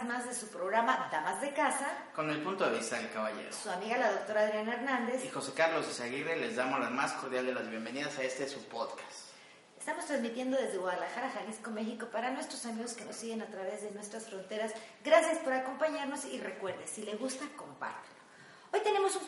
[0.00, 1.86] podcast más de su programa Damas de Casa.
[2.14, 3.52] Con el punto de vista del caballero.
[3.52, 5.24] Su amiga la doctora Adriana Hernández.
[5.24, 9.30] Y José Carlos Izaguirre les damos las más cordiales las bienvenidas a este su podcast.
[9.78, 13.90] Estamos transmitiendo desde Guadalajara, Jalisco, México, para nuestros amigos que nos siguen a través de
[13.92, 14.72] nuestras fronteras.
[15.04, 18.20] Gracias por acompañarnos y recuerde, si le gusta, compártelo.
[18.72, 19.22] Hoy tenemos un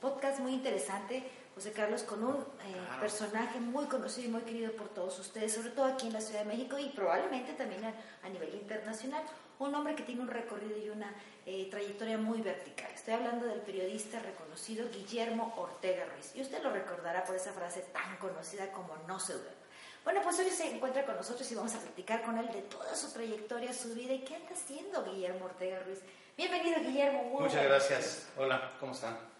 [0.00, 4.88] podcast muy interesante, José Carlos, con un eh, personaje muy conocido y muy querido por
[4.88, 8.54] todos ustedes, sobre todo aquí en la Ciudad de México y probablemente también a, nivel
[8.54, 9.22] internacional.
[9.60, 11.14] Un hombre que tiene un recorrido y una
[11.46, 12.90] eh, trayectoria muy vertical.
[12.92, 16.32] Estoy hablando del periodista reconocido Guillermo Ortega Ruiz.
[16.34, 19.64] Y usted lo recordará por esa frase tan conocida como no se duerme.
[20.02, 22.94] Bueno, pues hoy se encuentra con nosotros y vamos a platicar con él de toda
[22.96, 26.00] su trayectoria, su vida y qué anda haciendo Guillermo Ortega Ruiz.
[26.36, 27.40] Bienvenido, Guillermo.
[27.40, 28.28] Muchas gracias.
[28.36, 29.33] Hola, ¿cómo están?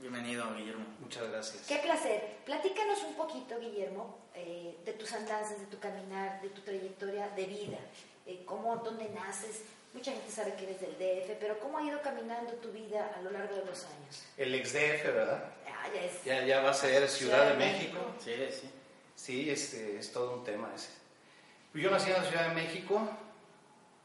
[0.00, 0.84] Bienvenido, Guillermo.
[1.00, 1.66] Muchas gracias.
[1.66, 2.22] Qué placer.
[2.44, 7.44] Platícanos un poquito, Guillermo, eh, de tus andanzas, de tu caminar, de tu trayectoria de
[7.46, 7.78] vida.
[8.26, 9.62] Eh, cómo, dónde naces.
[9.94, 13.22] Mucha gente sabe que eres del DF, pero ¿cómo ha ido caminando tu vida a
[13.22, 14.26] lo largo de los años?
[14.36, 15.44] El ex DF, ¿verdad?
[15.66, 16.24] Ah, ya, es.
[16.24, 17.98] ya, ya va a ser Ciudad, de, México.
[18.22, 18.70] Sí, sí.
[19.14, 20.90] Sí, este, es todo un tema ese.
[21.72, 23.08] Yo nací en la Ciudad de México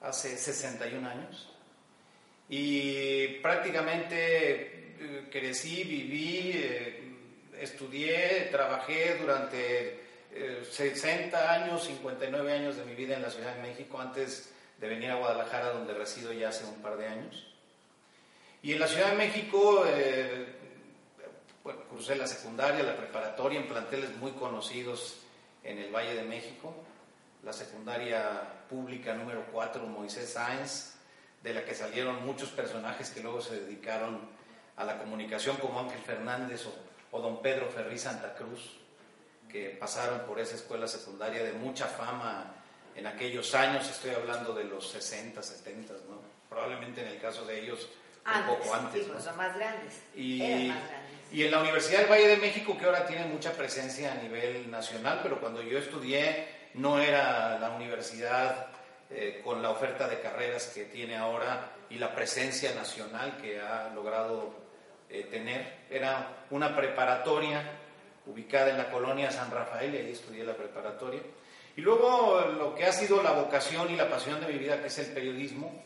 [0.01, 1.49] hace 61 años
[2.47, 7.01] y prácticamente eh, crecí, viví, eh,
[7.59, 9.99] estudié, trabajé durante
[10.69, 11.03] 60
[11.37, 15.09] eh, años, 59 años de mi vida en la Ciudad de México antes de venir
[15.09, 17.47] a Guadalajara donde resido ya hace un par de años.
[18.61, 19.83] Y en la Ciudad de México
[21.63, 25.17] bueno, crucé la secundaria, la preparatoria en planteles muy conocidos
[25.63, 26.75] en el Valle de México,
[27.43, 30.95] la secundaria pública número 4 Moisés Sáenz,
[31.41, 34.40] de la que salieron muchos personajes que luego se dedicaron
[34.81, 36.65] a la comunicación como Ángel Fernández
[37.11, 38.77] o, don Pedro Ferri Santa Cruz,
[39.49, 42.55] que pasaron por esa escuela secundaria de mucha fama
[42.95, 46.21] en aquellos años, estoy hablando de los 60, 70, ¿no?
[46.49, 47.89] probablemente en el caso de ellos
[48.25, 49.05] un poco antes.
[49.05, 49.33] Sí, ¿no?
[49.35, 50.01] más grandes.
[50.15, 51.11] Y, más grandes.
[51.31, 54.69] Y en la Universidad del Valle de México, que ahora tiene mucha presencia a nivel
[54.69, 58.67] nacional, pero cuando yo estudié no era la universidad
[59.09, 63.89] eh, con la oferta de carreras que tiene ahora y la presencia nacional que ha
[63.93, 64.60] logrado
[65.11, 65.81] eh, tener.
[65.89, 67.79] Era una preparatoria
[68.25, 71.21] ubicada en la colonia San Rafael y ahí estudié la preparatoria.
[71.75, 74.87] Y luego lo que ha sido la vocación y la pasión de mi vida, que
[74.87, 75.83] es el periodismo.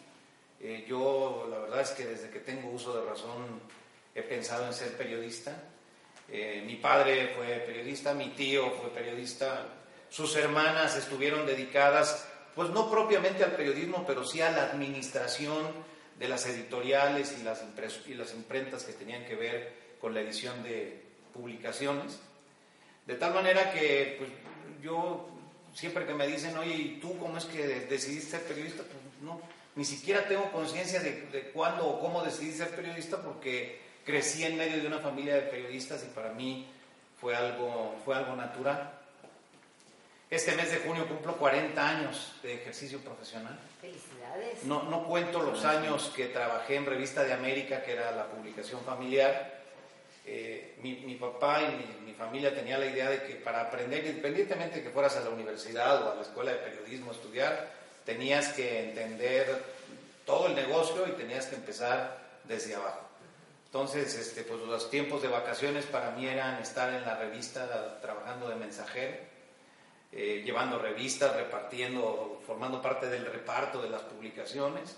[0.60, 3.62] Eh, yo la verdad es que desde que tengo uso de razón
[4.14, 5.54] he pensado en ser periodista.
[6.30, 9.68] Eh, mi padre fue periodista, mi tío fue periodista,
[10.10, 15.68] sus hermanas estuvieron dedicadas, pues no propiamente al periodismo, pero sí a la administración
[16.20, 17.64] de las editoriales y las,
[18.08, 21.02] y las imprentas que tenían que ver con la edición de
[21.34, 22.20] publicaciones.
[23.06, 24.30] De tal manera que pues,
[24.82, 25.28] yo
[25.74, 28.84] siempre que me dicen, oye, ¿y tú cómo es que decidiste ser periodista?
[28.84, 29.42] Pues no,
[29.76, 34.58] ni siquiera tengo conciencia de, de cuándo o cómo decidí ser periodista porque crecí en
[34.58, 36.68] medio de una familia de periodistas y para mí
[37.20, 38.92] fue algo, fue algo natural.
[40.30, 43.58] Este mes de junio cumplo 40 años de ejercicio profesional.
[43.82, 44.15] Felicidades.
[44.64, 48.82] No, no cuento los años que trabajé en Revista de América, que era la publicación
[48.82, 49.56] familiar.
[50.26, 54.06] Eh, mi, mi, papá y mi, mi, familia tenía la idea de que para aprender,
[54.06, 57.70] independientemente de que fueras a la universidad o a la escuela de periodismo a estudiar,
[58.06, 59.64] tenías que entender
[60.26, 63.02] todo el negocio y tenías que empezar desde abajo.
[63.68, 68.48] Entonces, este, pues los tiempos de vacaciones para mí eran estar en la revista trabajando
[68.48, 69.18] de mensajero,
[70.12, 74.96] eh, llevando revistas, repartiendo, formando parte del reparto de las publicaciones.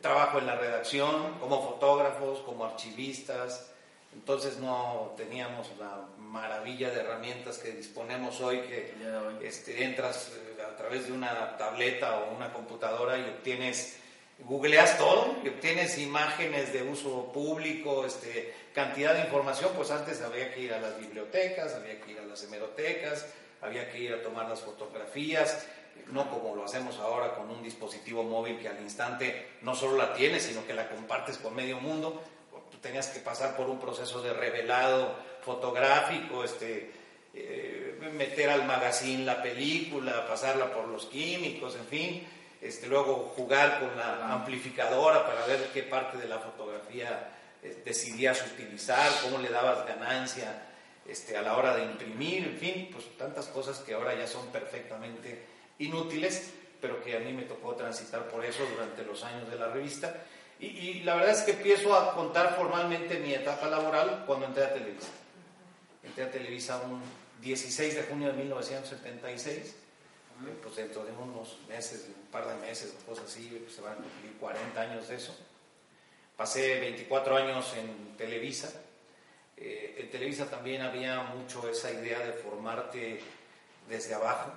[0.00, 3.72] Trabajo en la redacción como fotógrafos, como archivistas.
[4.12, 8.94] Entonces no teníamos la maravilla de herramientas que disponemos hoy, que
[9.42, 13.98] este, entras eh, a través de una tableta o una computadora y obtienes
[14.40, 20.52] googleas todo y obtienes imágenes de uso público, este, cantidad de información, pues antes había
[20.54, 23.26] que ir a las bibliotecas, había que ir a las hemerotecas,
[23.60, 25.66] había que ir a tomar las fotografías,
[26.08, 30.14] no como lo hacemos ahora con un dispositivo móvil que al instante no solo la
[30.14, 32.22] tienes, sino que la compartes con medio mundo.
[32.70, 36.92] Tú tenías que pasar por un proceso de revelado fotográfico, este,
[37.34, 42.26] eh, meter al magazine la película, pasarla por los químicos, en fin
[42.60, 47.30] este, luego jugar con la amplificadora para ver qué parte de la fotografía
[47.62, 50.62] eh, decidías utilizar, cómo le dabas ganancia
[51.08, 54.46] este, a la hora de imprimir, en fin, pues tantas cosas que ahora ya son
[54.48, 55.42] perfectamente
[55.78, 59.68] inútiles, pero que a mí me tocó transitar por eso durante los años de la
[59.68, 60.14] revista.
[60.60, 64.64] Y, y la verdad es que empiezo a contar formalmente mi etapa laboral cuando entré
[64.64, 65.08] a Televisa.
[66.04, 67.02] Entré a Televisa un
[67.40, 69.74] 16 de junio de 1976
[70.46, 73.94] eh, pues dentro de unos meses, un par de meses cosas así, pues, se van
[73.94, 75.36] a cumplir 40 años de eso.
[76.36, 78.72] Pasé 24 años en Televisa.
[79.60, 83.20] Eh, en Televisa también había mucho esa idea de formarte
[83.88, 84.52] desde abajo.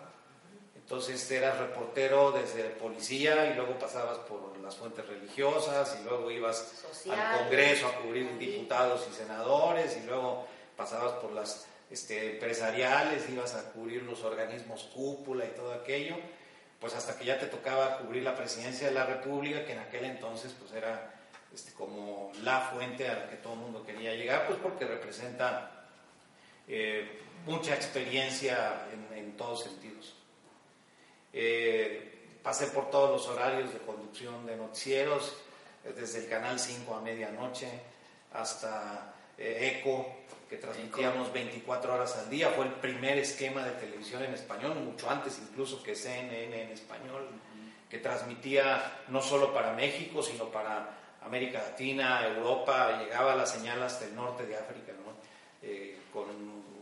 [0.76, 6.84] Entonces eras reportero desde policía y luego pasabas por las fuentes religiosas y luego ibas
[7.10, 10.46] al Congreso a cubrir diputados y senadores y luego
[10.76, 16.16] pasabas por las este, empresariales, ibas a cubrir los organismos cúpula y todo aquello,
[16.80, 20.06] pues hasta que ya te tocaba cubrir la presidencia de la República, que en aquel
[20.06, 21.14] entonces pues era
[21.54, 21.72] este,
[22.44, 25.86] la fuente a la que todo el mundo quería llegar, pues porque representa
[26.68, 30.14] eh, mucha experiencia en, todos sentidos.
[31.34, 35.38] Eh, pasé por todos los horarios de conducción de noticieros,
[35.84, 37.68] desde el Canal 5 a medianoche
[38.34, 40.22] hasta ECO,
[40.52, 42.50] que transmitíamos 24 horas al día.
[42.50, 47.30] Fue el primer esquema de televisión en español, mucho antes incluso que CNN en español,
[47.90, 54.06] que transmitía no solo para México, sino para América Latina, Europa, llegaba la señal hasta
[54.06, 54.92] el norte de África,
[55.62, 56.26] eh, con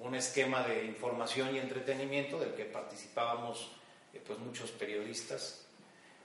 [0.01, 3.71] un esquema de información y entretenimiento del que participábamos
[4.13, 5.65] eh, pues muchos periodistas.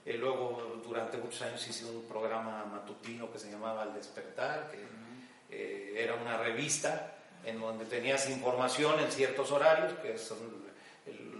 [0.05, 5.05] Eh, luego, durante muchos años hice un programa matutino que se llamaba El Despertar, que
[5.95, 7.15] era una revista
[7.45, 10.37] en donde tenías información en ciertos horarios, que son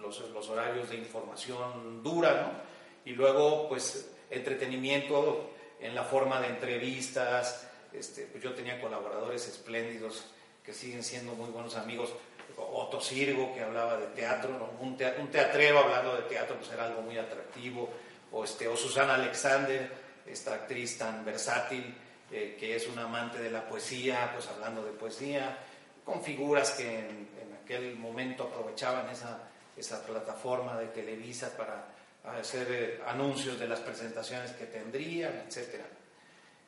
[0.01, 3.11] los, los horarios de información dura, ¿no?
[3.11, 7.67] Y luego, pues, entretenimiento en la forma de entrevistas.
[7.93, 10.25] Este, pues yo tenía colaboradores espléndidos
[10.63, 12.13] que siguen siendo muy buenos amigos.
[12.57, 17.17] Otto Sirgo, que hablaba de teatro, un, teatrero hablando de teatro, pues era algo muy
[17.17, 17.89] atractivo.
[18.31, 19.91] O, este, o Susana Alexander,
[20.25, 21.95] esta actriz tan versátil,
[22.31, 25.57] eh, que es una amante de la poesía, pues hablando de poesía
[26.05, 29.39] con figuras que en, aquel momento aprovechaban esa,
[29.75, 31.94] esa, plataforma de Televisa para
[32.27, 35.81] hacer eh, anuncios de las presentaciones que tendrían, etc.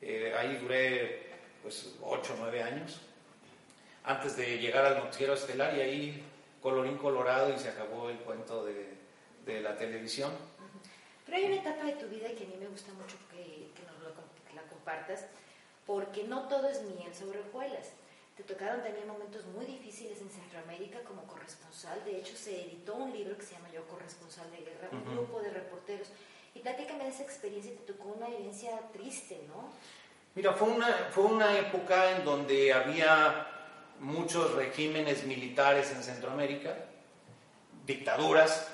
[0.01, 1.27] Eh, ahí duré
[1.63, 3.01] pues 8 o 9 años
[4.04, 6.24] antes de llegar al noticiero estelar y ahí
[6.62, 8.94] colorín colorado y se acabó el cuento de,
[9.45, 10.31] de la televisión.
[11.25, 13.83] Pero hay una etapa de tu vida que a mí me gusta mucho que, que
[13.83, 13.98] nos
[14.48, 15.25] que la compartas,
[15.86, 17.92] porque no todo es miel sobre hojuelas.
[18.38, 22.06] Te tocaron también momentos muy difíciles en Centroamérica como corresponsal.
[22.06, 25.42] De hecho, se editó un libro que se llama Yo Corresponsal de Guerra, un grupo
[25.42, 26.10] de reporteros.
[26.54, 29.69] Y platícame de esa experiencia, te tocó una vivencia triste, ¿no?
[30.36, 33.48] Mira, fue una, fue una época en donde había
[34.00, 36.75] muchos regímenes militares en Centroamérica,
[37.88, 38.68] dictaduras,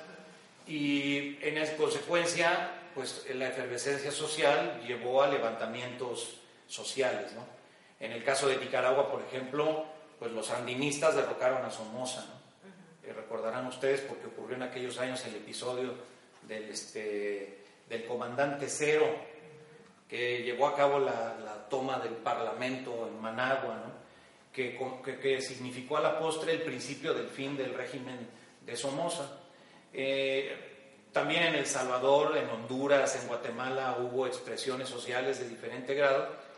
[0.68, 7.63] y en consecuencia, pues la efervescencia social llevó a levantamientos sociales, ¿no?
[8.04, 9.86] En el caso de Nicaragua, por ejemplo,
[10.20, 12.26] pues los sandinistas derrocaron a Somoza.
[12.26, 13.14] ¿no?
[13.14, 15.94] recordarán ustedes porque ocurrió en aquellos años el episodio
[16.42, 19.06] del, este, del comandante Cero,
[20.10, 23.94] que llevó a cabo la, toma del Parlamento en Managua, ¿no?
[24.52, 24.78] que,
[25.22, 28.28] que, significó a la postre el principio del fin del régimen
[28.66, 29.30] de Somoza.
[29.94, 36.53] Eh, también en El Salvador, en Honduras, en Guatemala hubo expresiones sociales de diferente grado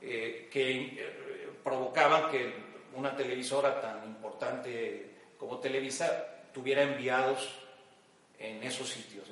[0.00, 2.52] eh, que eh, provocaban que
[2.94, 7.48] una televisora tan importante como Televisa tuviera enviados
[8.38, 9.28] en esos sitios.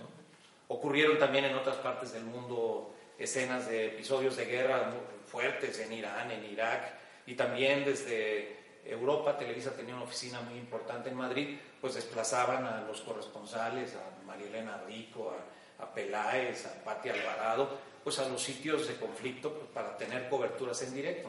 [0.69, 4.93] Ocurrieron también en otras partes del mundo escenas de episodios de guerra
[5.27, 6.95] fuertes en Irán, en Irak
[7.27, 12.83] y también desde Europa, Televisa tenía una oficina muy importante en Madrid, pues desplazaban a
[12.83, 15.35] los corresponsales, a Marielena Rico,
[15.79, 20.81] a, a Peláez, a Pati Alvarado, pues a los sitios de conflicto para tener coberturas
[20.83, 21.29] en directo.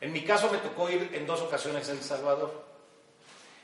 [0.00, 2.64] En mi caso me tocó ir en dos ocasiones a El Salvador.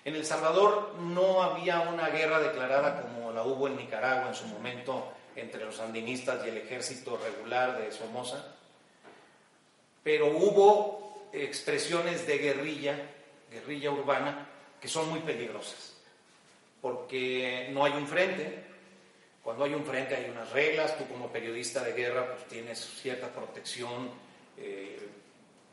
[0.04, 4.46] En El Salvador no había una guerra declarada como la hubo en Nicaragua en su
[4.46, 8.44] momento entre los sandinistas y el ejército regular de Somoza,
[10.02, 12.94] pero hubo expresiones de guerrilla,
[13.50, 14.46] guerrilla urbana,
[14.82, 15.96] que son muy peligrosas,
[16.82, 18.65] porque no hay un frente,
[19.46, 23.28] cuando hay un frente hay unas reglas, tú como periodista de guerra pues tienes cierta
[23.28, 24.10] protección
[24.56, 24.98] eh,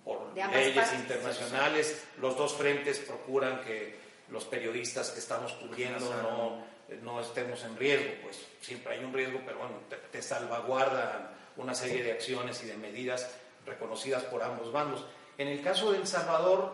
[0.05, 3.97] por leyes internacionales, los dos frentes procuran que
[4.29, 6.63] los periodistas que estamos cubriendo no,
[7.01, 11.73] no estemos en riesgo, pues siempre hay un riesgo, pero bueno, te, te salvaguardan una
[11.73, 13.27] serie de acciones y de medidas
[13.65, 15.03] reconocidas por ambos bandos.
[15.39, 16.71] En el caso de El Salvador,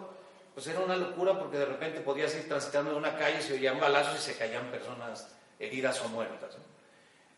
[0.53, 3.79] pues era una locura porque de repente podías ir transitando en una calle, se oían
[3.79, 6.57] balazos y se caían personas heridas o muertas.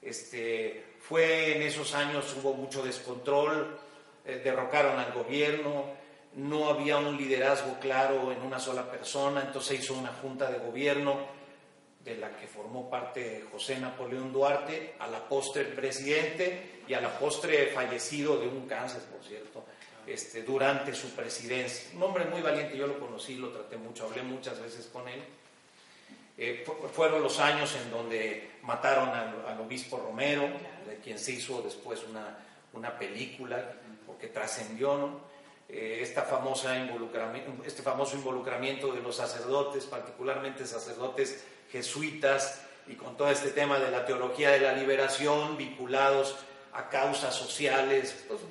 [0.02, 3.78] Este, fue en esos años, hubo mucho descontrol,
[4.26, 5.86] eh, derrocaron al gobierno,
[6.34, 11.42] no había un liderazgo claro en una sola persona, entonces hizo una junta de gobierno
[12.04, 17.18] de la que formó parte José Napoleón Duarte, a la postre presidente y a la
[17.20, 19.66] postre fallecido de un cáncer, por cierto,
[20.08, 21.92] este, durante su presidencia.
[21.96, 25.22] Un hombre muy valiente, yo lo conocí, lo traté mucho, hablé muchas veces con él.
[26.44, 30.50] Eh, fueron los años en donde mataron al, obispo Romero,
[30.88, 32.36] de quien se hizo después una,
[32.74, 33.74] una película,
[34.08, 35.22] porque trascendió.
[35.70, 36.76] Eh, esta famosa
[37.64, 43.92] este famoso involucramiento de los sacerdotes, particularmente sacerdotes jesuitas, y con todo este tema de
[43.92, 46.36] la teología de la liberación, vinculados
[46.74, 48.42] a causas sociales, pues,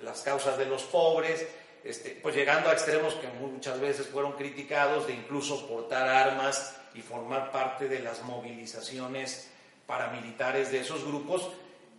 [0.00, 1.44] las causas de los pobres,
[1.82, 7.02] este, pues llegando a extremos que muchas veces fueron criticados, de incluso portar armas y
[7.02, 9.50] formar parte de las movilizaciones
[9.86, 11.50] paramilitares de esos grupos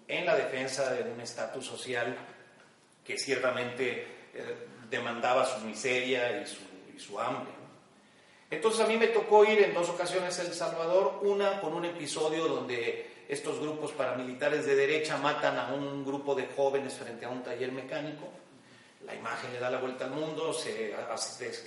[0.07, 2.15] en la defensa de un estatus social
[3.03, 7.51] que ciertamente eh, demandaba su miseria y su, hambre.
[8.49, 11.85] Entonces a mí me tocó ir en dos ocasiones a El Salvador, una con un
[11.85, 17.29] episodio donde estos grupos paramilitares de derecha matan a un grupo de jóvenes frente a
[17.29, 18.29] un taller mecánico,
[19.05, 20.93] la imagen le da la vuelta al mundo, se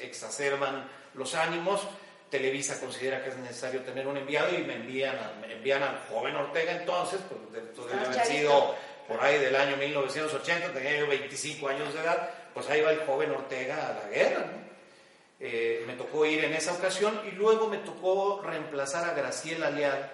[0.03, 1.83] exacerban los ánimos,
[2.31, 6.37] Televisa considera que es necesario tener un enviado y me envían, me envían al joven
[6.37, 8.75] Ortega entonces, pues debe haber sido
[9.07, 13.01] por ahí del año 1980, tenía yo 25 años de edad, pues ahí va el
[13.01, 14.47] joven Ortega a la guerra.
[15.41, 20.11] Eh, me tocó ir en esa ocasión y luego me tocó reemplazar a Graciela Leal,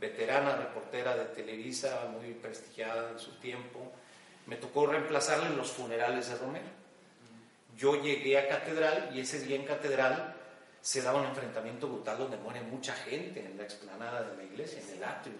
[0.00, 3.92] veterana reportera de Televisa, muy prestigiada en su tiempo.
[4.46, 6.66] Me tocó reemplazarle en los funerales de Romero.
[7.76, 10.41] Yo llegué a Catedral y ese día en Catedral
[10.82, 14.80] se daba un enfrentamiento brutal donde muere mucha gente en la explanada de la iglesia,
[14.80, 15.34] en el atrio.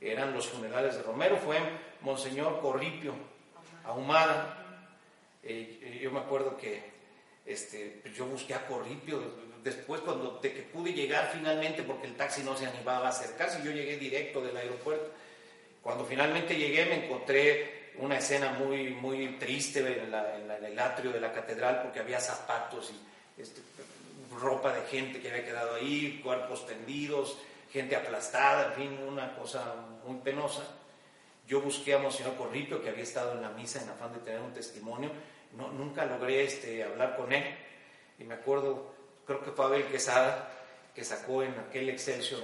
[0.00, 1.58] Eran los funerales de Romero, fue
[2.02, 3.14] Monseñor Corripio,
[3.84, 4.88] Ahumada,
[5.42, 6.82] eh, eh, yo me acuerdo que
[7.44, 9.20] este, pues yo busqué a Corripio
[9.62, 13.60] después cuando de que pude llegar finalmente porque el taxi no se animaba a acercarse,
[13.64, 15.10] yo llegué directo del aeropuerto.
[15.82, 21.32] Cuando finalmente llegué me encontré una escena muy, muy triste en, el atrio de la
[21.32, 23.60] catedral porque había zapatos y este,
[24.38, 27.38] ropa de gente que había quedado ahí, cuerpos tendidos,
[27.70, 29.74] gente aplastada, en fin, una cosa
[30.06, 30.62] muy penosa.
[31.46, 34.40] Yo busqué a Monseñor Corripio, que había estado en la misa en afán de tener
[34.40, 35.10] un testimonio,
[35.56, 37.44] no, nunca logré este, hablar con él.
[38.18, 38.94] Y me acuerdo,
[39.26, 40.50] creo que fue Abel Quesada,
[40.94, 42.40] que sacó en aquel Excelsior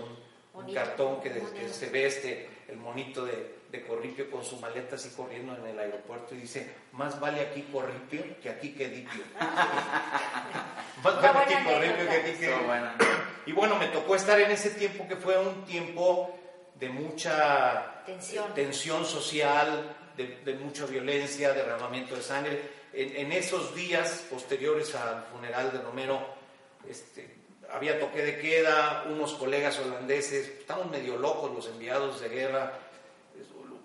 [0.53, 1.31] un, cartón que,
[1.69, 5.79] se ve este, el monito de, de, Corripio con su maleta así corriendo en el
[5.79, 9.25] aeropuerto y dice, más vale aquí Corripio que aquí Quedipio.
[11.03, 12.57] más vale aquí Corripio que aquí Quedipio.
[13.47, 16.39] Y bueno, me tocó estar en ese tiempo que fue un tiempo
[16.75, 24.27] de mucha tensión, tensión social, de, de, mucha violencia, derramamiento de sangre en, esos días
[24.31, 26.21] posteriores al funeral de Romero,
[26.89, 27.37] este,
[27.71, 32.79] había toque de queda, unos colegas holandeses, estaban medio locos los enviados de guerra,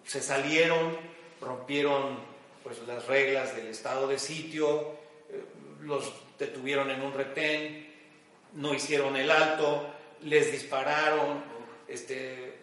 [0.06, 0.98] se salieron,
[1.42, 2.20] rompieron
[2.64, 4.96] pues, las reglas del estado de sitio,
[5.30, 5.44] eh,
[5.82, 7.94] los detuvieron en un retén,
[8.54, 9.88] no hicieron el alto,
[10.22, 11.44] les dispararon,
[11.88, 12.54] este,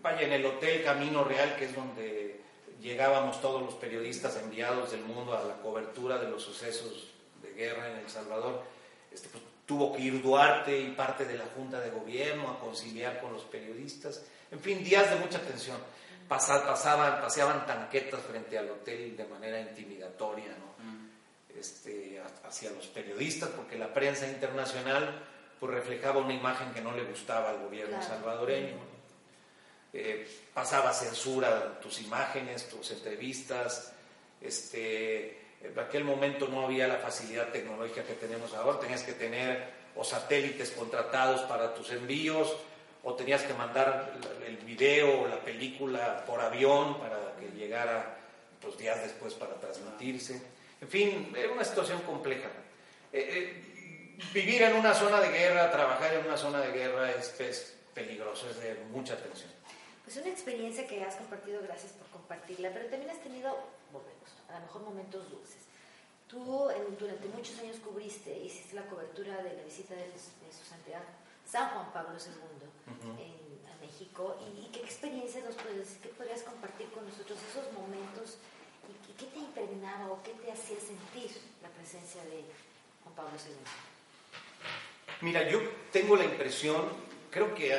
[0.00, 2.40] vaya en el hotel Camino Real, que es donde
[2.80, 7.10] llegábamos todos los periodistas enviados del mundo a la cobertura de los sucesos
[7.42, 8.62] de guerra en El Salvador.
[9.12, 13.20] Este, pues, tuvo que ir Duarte y parte de la Junta de Gobierno a conciliar
[13.20, 14.24] con los periodistas.
[14.50, 15.78] En fin, días de mucha tensión.
[16.38, 20.72] Pasaban, paseaban tanquetas frente al hotel de manera intimidatoria ¿no?
[21.58, 25.22] este, hacia los periodistas, porque la prensa internacional
[25.60, 28.92] pues, reflejaba una imagen que no le gustaba al gobierno salvadoreño.
[29.92, 33.92] Eh, pasaba censura tus imágenes, tus entrevistas.
[34.40, 39.82] Este, en aquel momento no había la facilidad tecnológica que tenemos ahora, tenías que tener
[39.94, 42.56] o satélites contratados para tus envíos,
[43.04, 44.12] o tenías que mandar
[44.46, 48.16] el video o la película por avión para que llegara
[48.60, 50.40] pues, días después para transmitirse.
[50.80, 52.48] En fin, era una situación compleja.
[53.12, 57.38] Eh, eh, vivir en una zona de guerra, trabajar en una zona de guerra es,
[57.40, 59.50] es peligroso, es de mucha tensión.
[60.06, 63.56] Es una experiencia que has compartido, gracias por compartirla, pero también has tenido
[63.92, 65.62] momentos, a lo mejor momentos dulces.
[66.28, 71.02] Tú durante muchos años cubriste, hiciste la cobertura de la visita de, su santidad
[71.52, 74.38] San Juan Pablo II en, a México.
[74.56, 78.38] ¿Y, qué experiencia nos puedes, qué podrías compartir con nosotros esos momentos?
[78.88, 81.30] ¿Y, qué te impregnaba o qué te hacía sentir
[81.62, 82.44] la presencia de
[83.04, 83.54] Juan Pablo II?
[85.20, 85.60] Mira, yo
[85.92, 86.88] tengo la impresión,
[87.30, 87.78] creo que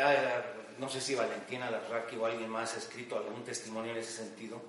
[0.77, 4.61] no sé si Valentina Larraqui o alguien más ha escrito algún testimonio en ese sentido,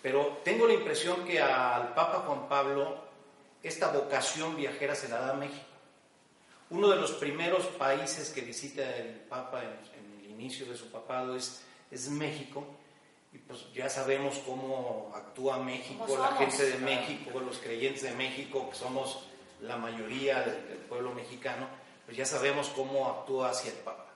[0.00, 3.06] pero tengo la impresión que al Papa Juan Pablo
[3.64, 5.75] esta vocación viajera se la da a México.
[6.70, 11.36] Uno de los primeros países que visita el Papa en, el inicio de su papado
[11.36, 12.66] es, es México.
[13.32, 18.70] Y pues ya sabemos cómo actúa México, la gente de México, los creyentes de México,
[18.70, 19.26] que somos
[19.60, 21.66] la mayoría del, pueblo mexicano,
[22.04, 24.06] pues ya sabemos cómo actúa hacia el Papa.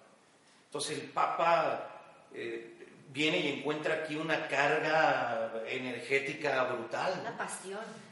[0.66, 2.00] Entonces el Papa
[2.32, 7.18] eh, viene y encuentra aquí una carga energética brutal.
[7.20, 8.09] Una pasión.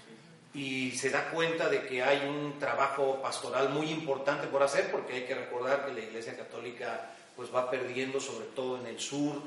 [0.59, 5.13] Y se da cuenta de que hay un trabajo pastoral muy importante por hacer, porque
[5.13, 9.41] hay que recordar que la Iglesia Católica pues va perdiendo, sobre todo en el sur,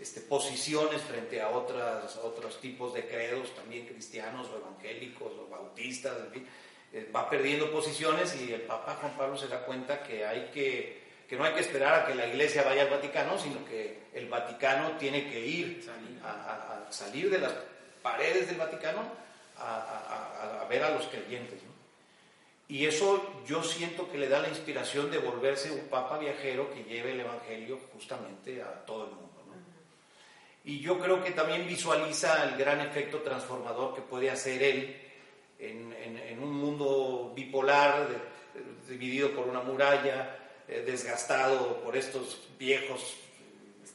[0.00, 6.14] este, posiciones frente a otras, otros tipos de credos, también cristianos o evangélicos o bautistas,
[6.24, 6.48] en fin,
[6.94, 11.06] eh, va perdiendo posiciones y el Papa Juan Pablo se da cuenta que hay que
[11.28, 14.28] que no hay que esperar a que la iglesia vaya al Vaticano, sino que el
[14.28, 15.84] Vaticano tiene que ir
[16.24, 17.52] a, salir de las
[18.00, 19.02] paredes del Vaticano
[19.58, 21.60] a, ver a los creyentes.
[22.68, 26.82] Y eso yo siento que le da la inspiración de volverse un papa viajero que
[26.82, 29.26] lleve el Evangelio justamente a todo el mundo.
[30.64, 34.96] Y yo creo que también visualiza el gran efecto transformador que puede hacer él
[35.60, 38.08] en, un mundo bipolar,
[38.88, 40.36] dividido por una muralla,
[40.66, 43.14] eh, desgastado por estos viejos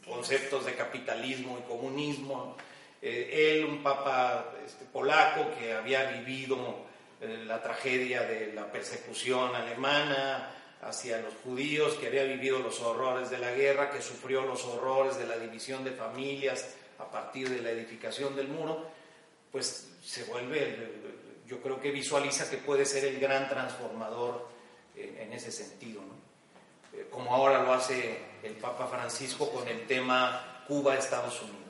[0.05, 2.55] conceptos de capitalismo y comunismo.
[3.01, 6.85] Eh, él, un papa este, polaco que había vivido
[7.19, 13.29] eh, la tragedia de la persecución alemana hacia los judíos, que había vivido los horrores
[13.29, 17.61] de la guerra, que sufrió los horrores de la división de familias a partir de
[17.61, 18.85] la edificación del muro,
[19.51, 20.91] pues se vuelve,
[21.47, 24.47] yo creo que visualiza que puede ser el gran transformador
[24.95, 26.01] en ese sentido.
[26.93, 31.60] Eh, como ahora lo hace el Papa Francisco con el tema Cuba-Estados Unidos.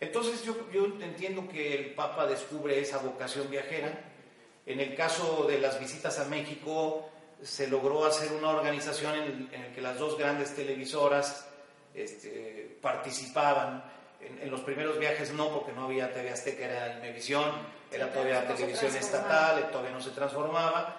[0.00, 0.56] Entonces yo,
[1.00, 3.92] entiendo que el Papa descubre esa vocación viajera.
[4.64, 7.10] En el caso de las visitas a México,
[7.42, 11.46] se logró hacer una organización en, la que las dos grandes televisoras
[11.94, 13.84] este, participaban.
[14.20, 17.50] En, los primeros viajes no, porque no había TV Azteca, era Imevisión,
[17.90, 20.96] era todavía televisión estatal, todavía no se transformaba.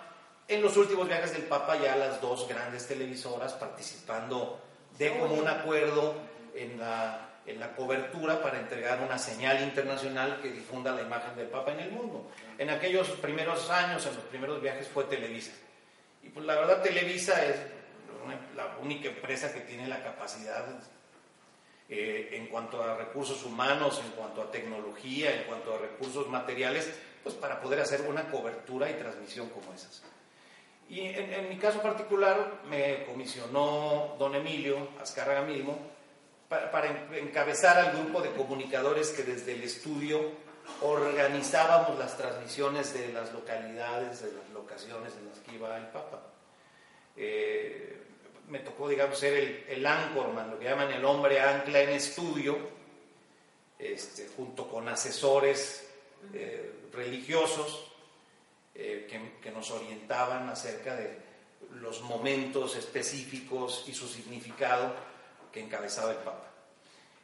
[0.48, 4.60] En los últimos viajes del Papa ya las dos grandes televisoras participando
[4.98, 6.16] de común acuerdo
[6.54, 11.72] en la, la cobertura para entregar una señal internacional que difunda la imagen del Papa
[11.72, 12.30] en el mundo.
[12.58, 15.52] En aquellos primeros años, en los primeros viajes, fue Televisa.
[16.24, 17.56] Y pues la verdad Televisa es
[18.56, 20.66] la única empresa que tiene la capacidad
[21.90, 26.94] eh, en cuanto a recursos humanos, en cuanto a tecnología, en cuanto a recursos materiales,
[27.24, 30.04] pues para poder hacer una cobertura y transmisión como esas.
[30.90, 35.80] Y en, mi caso particular me comisionó don Emilio Azcárraga Milmo
[36.52, 40.20] para, encabezar al grupo de comunicadores que desde el estudio
[40.82, 46.22] organizábamos las transmisiones de las localidades, de las locaciones en las que iba el Papa.
[47.16, 48.04] Eh,
[48.50, 52.58] me tocó, digamos, ser el, el anchorman, lo que llaman el hombre ancla en estudio,
[53.80, 55.90] este, junto con asesores
[56.34, 57.88] eh, religiosos
[58.76, 59.08] eh,
[59.42, 61.18] que, nos orientaban acerca de
[61.82, 64.94] los momentos específicos y su significado
[65.52, 66.48] que encabezaba el Papa.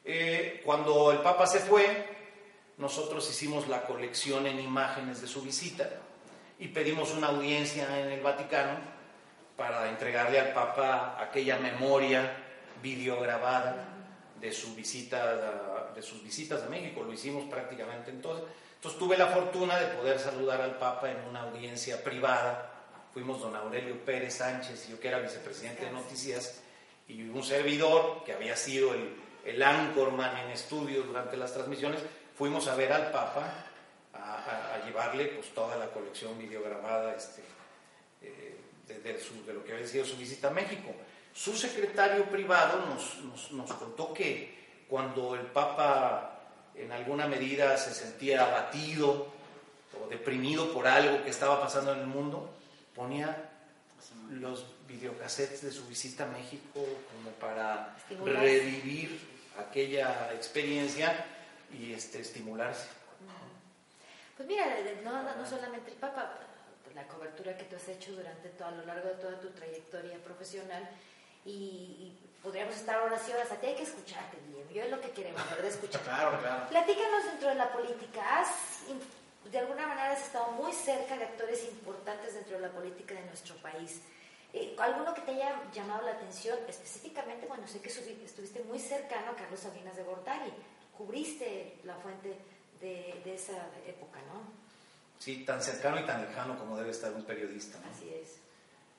[0.03, 2.17] Eh, cuando el Papa se fue,
[2.77, 5.89] nosotros hicimos la colección en imágenes de su visita
[6.59, 8.77] y pedimos una audiencia en el Vaticano
[9.55, 12.31] para entregarle al Papa aquella memoria
[12.81, 13.87] videograbada
[14.39, 17.03] de su visita de sus visitas a México.
[17.03, 18.45] Lo hicimos prácticamente entonces.
[18.75, 22.71] Entonces tuve la fortuna de poder saludar al Papa en una audiencia privada.
[23.11, 26.61] Fuimos don Aurelio Pérez Sánchez, yo que era vicepresidente de Noticias,
[27.07, 29.15] y un servidor que había sido el,
[29.45, 32.01] el anchorman en estudio durante las transmisiones,
[32.37, 33.65] fuimos a ver al Papa,
[34.13, 37.41] a, llevarle pues toda la colección videograbada este,
[38.21, 40.93] eh, de, lo que había sido su visita a México.
[41.33, 46.39] Su secretario privado nos, nos, nos contó que cuando el Papa
[46.75, 49.27] en alguna medida se sentía abatido
[49.99, 52.53] o deprimido por algo que estaba pasando en el mundo,
[52.93, 53.46] ponía
[54.29, 59.19] los videocassettes de su visita a México como para revivir
[59.57, 61.25] aquella experiencia
[61.71, 62.87] y este, estimularse.
[64.35, 64.65] Pues mira,
[65.03, 66.37] no, no solamente el Papa,
[66.93, 70.17] la cobertura que tú has hecho durante todo, a lo largo de toda tu trayectoria
[70.19, 70.87] profesional
[71.43, 73.51] y podríamos estar horas y horas.
[73.51, 74.67] A ti hay que escucharte, bien.
[74.69, 75.65] Yo es lo que queremos, ¿verdad?
[75.65, 76.01] Escuchar.
[76.03, 76.69] claro, claro.
[76.69, 78.39] Platícanos dentro de la política.
[78.39, 78.83] Has,
[79.45, 83.25] de alguna manera has estado muy cerca de actores importantes dentro de la política de
[83.25, 84.01] nuestro país.
[84.53, 86.57] Eh, ¿Alguno que te haya llamado la atención?
[86.67, 90.51] Específicamente, bueno, sé que estuviste muy cercano a Carlos Sabinas de Gortari.
[90.97, 92.35] Cubriste la fuente
[92.81, 93.53] de, de esa
[93.85, 94.41] época, ¿no?
[95.19, 97.79] Sí, tan cercano y tan lejano como debe estar un periodista.
[97.91, 98.37] Así es.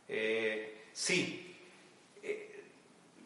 [0.09, 1.57] Eh, Sí.
[2.23, 2.58] Eh,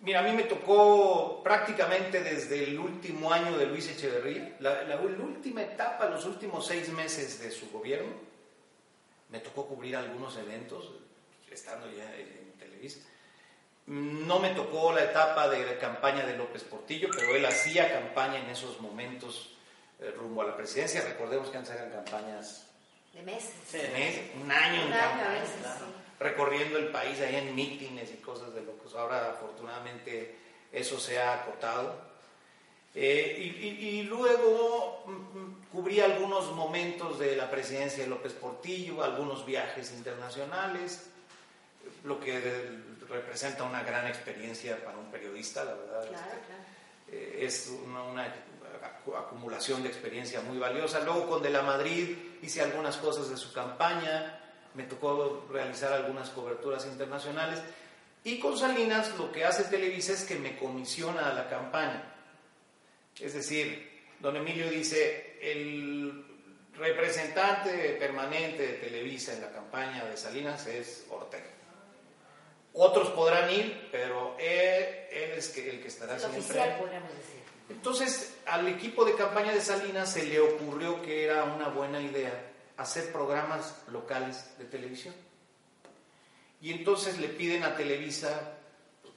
[0.02, 5.00] mira, a mí me tocó prácticamente desde el último año de Luis Echeverría, la, la,
[5.00, 8.12] última etapa, los últimos seis meses de su gobierno,
[9.30, 10.92] me tocó cubrir algunos eventos,
[11.50, 13.00] estando ya en Televisa.
[13.86, 18.50] No me tocó la etapa de campaña de López Portillo, pero él hacía campaña en
[18.50, 19.56] esos momentos
[19.98, 21.02] eh, rumbo a la presidencia.
[21.02, 22.68] Recordemos que antes eran campañas
[23.12, 23.54] de meses.
[24.40, 28.94] un año en recorriendo el país ahí en mítines y cosas de locos.
[28.94, 30.36] Ahora afortunadamente
[30.70, 32.12] eso se ha acotado.
[32.94, 39.46] Eh, y, luego mm, mm, cubrí algunos momentos de la presidencia de López Portillo, algunos
[39.46, 41.08] viajes internacionales,
[42.04, 42.38] lo que
[43.08, 46.04] representa una gran experiencia para un periodista, la verdad.
[47.10, 48.34] Eh, es una,
[49.18, 51.00] acumulación de experiencia muy valiosa.
[51.00, 54.41] Luego con De la Madrid hice algunas cosas de su campaña,
[54.74, 57.60] me tocó realizar algunas coberturas internacionales.
[58.24, 62.14] Y con Salinas lo que hace Televisa es que me comisiona a la campaña.
[63.18, 66.24] Es decir, don Emilio dice, el
[66.74, 71.50] representante permanente de Televisa en la campaña de Salinas es Ortega.
[72.74, 76.40] Otros podrán ir, pero él, es el que estará siempre.
[76.40, 77.42] Oficial, podríamos decir.
[77.68, 82.51] Entonces, al equipo de campaña de Salinas se le ocurrió que era una buena idea
[82.82, 85.14] hacer programas locales de televisión.
[86.60, 88.58] Y entonces le piden a Televisa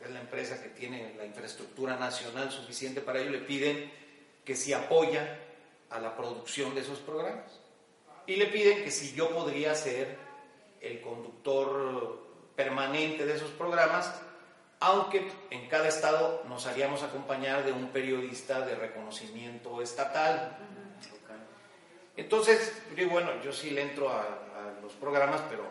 [0.06, 3.92] es la empresa que tiene la infraestructura nacional suficiente para ello, le piden
[4.44, 5.40] que si apoya
[5.90, 7.60] a la producción de esos programas.
[8.28, 10.18] Y le piden que si yo podría ser
[10.82, 12.24] el conductor
[12.56, 14.14] permanente de esos programas,
[14.80, 20.58] aunque en cada estado nos haríamos acompañar de un periodista de reconocimiento estatal.
[22.18, 22.74] Entonces,
[23.10, 25.64] bueno, yo sí le entro a, a los programas, pero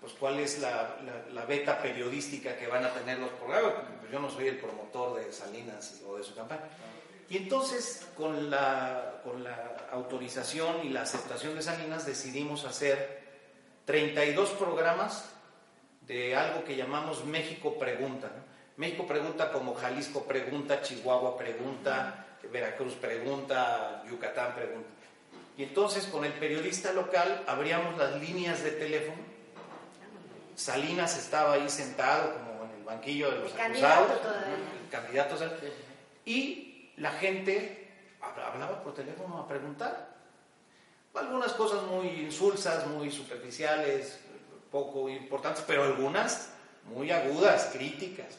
[0.00, 0.96] pues cuál es la,
[1.32, 3.72] la, beta periodística que van a tener los programas.
[4.00, 6.68] Pues yo no soy el promotor de Salinas o de su campaña.
[7.28, 13.24] Y entonces, con la, con la autorización y la aceptación de Salinas, decidimos hacer
[13.84, 15.28] 32 programas
[16.02, 18.30] de algo que llamamos México Pregunta.
[18.76, 24.88] México Pregunta como Jalisco Pregunta, Chihuahua Pregunta, Veracruz Pregunta, Yucatán Pregunta.
[25.56, 29.22] Y entonces con el periodista local abríamos las líneas de teléfono.
[30.54, 34.10] Salinas estaba ahí sentado como en el banquillo de los acusados,
[34.90, 35.42] candidatos,
[36.24, 37.90] y la gente
[38.20, 40.16] hablaba por teléfono a preguntar.
[41.14, 44.18] Algunas cosas muy insulsas, muy superficiales,
[44.70, 46.50] poco importantes, pero algunas
[46.84, 48.36] muy agudas, críticas.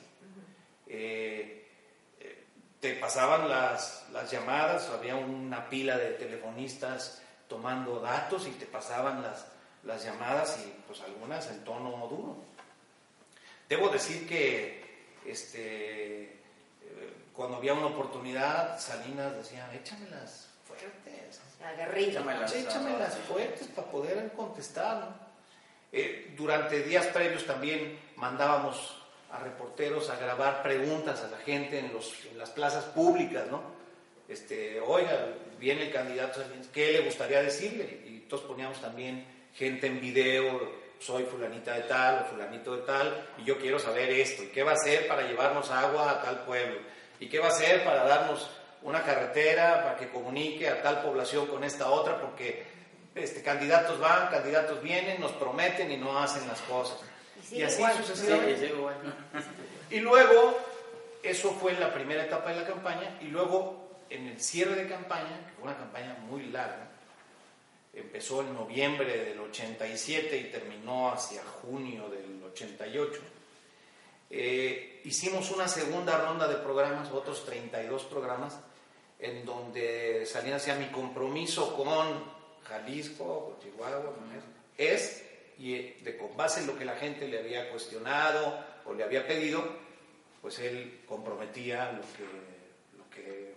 [0.85, 1.56] Eh,
[2.87, 9.21] te pasaban las, las llamadas, había una pila de telefonistas tomando datos y te pasaban
[9.21, 9.45] las,
[9.83, 12.37] las llamadas y pues algunas en tono duro.
[13.67, 21.41] Debo decir que este, eh, cuando había una oportunidad, Salinas decía, échamelas fuertes.
[21.61, 22.21] Agarrido.
[22.55, 25.13] Échamelas, fuertes para poder contestar.
[25.91, 31.93] Eh, durante días previos también mandábamos a reporteros a grabar preguntas a la gente en,
[31.93, 33.61] los, en las plazas públicas, ¿no?
[34.27, 35.27] Este, oiga,
[35.59, 36.41] viene el candidato,
[36.73, 38.01] ¿qué le gustaría decirle?
[38.05, 43.27] Y todos poníamos también gente en video, soy fulanita de tal o fulanito de tal,
[43.37, 46.45] y yo quiero saber esto, y qué va a hacer para llevarnos agua a tal
[46.45, 46.79] pueblo,
[47.19, 48.49] y qué va a hacer para darnos
[48.83, 52.65] una carretera para que comunique a tal población con esta otra, porque
[53.15, 56.99] este, candidatos van, candidatos vienen, nos prometen y no hacen las cosas.
[57.51, 58.73] Y, así sucesivamente.
[59.91, 60.57] y luego,
[61.23, 64.87] eso fue en la primera etapa de la campaña, y luego en el cierre de
[64.87, 66.87] campaña, que fue una campaña muy larga,
[67.93, 73.21] empezó en noviembre del 87 y terminó hacia junio del 88.
[74.29, 78.59] Eh, hicimos una segunda ronda de programas, otros 32 programas,
[79.19, 82.23] en donde salía hacia mi compromiso con
[82.63, 84.13] Jalisco, con Chihuahua,
[84.77, 85.23] es,
[85.57, 89.25] y de, con base en lo que la gente le había cuestionado o le había
[89.27, 89.63] pedido,
[90.41, 93.55] pues él comprometía lo que, lo que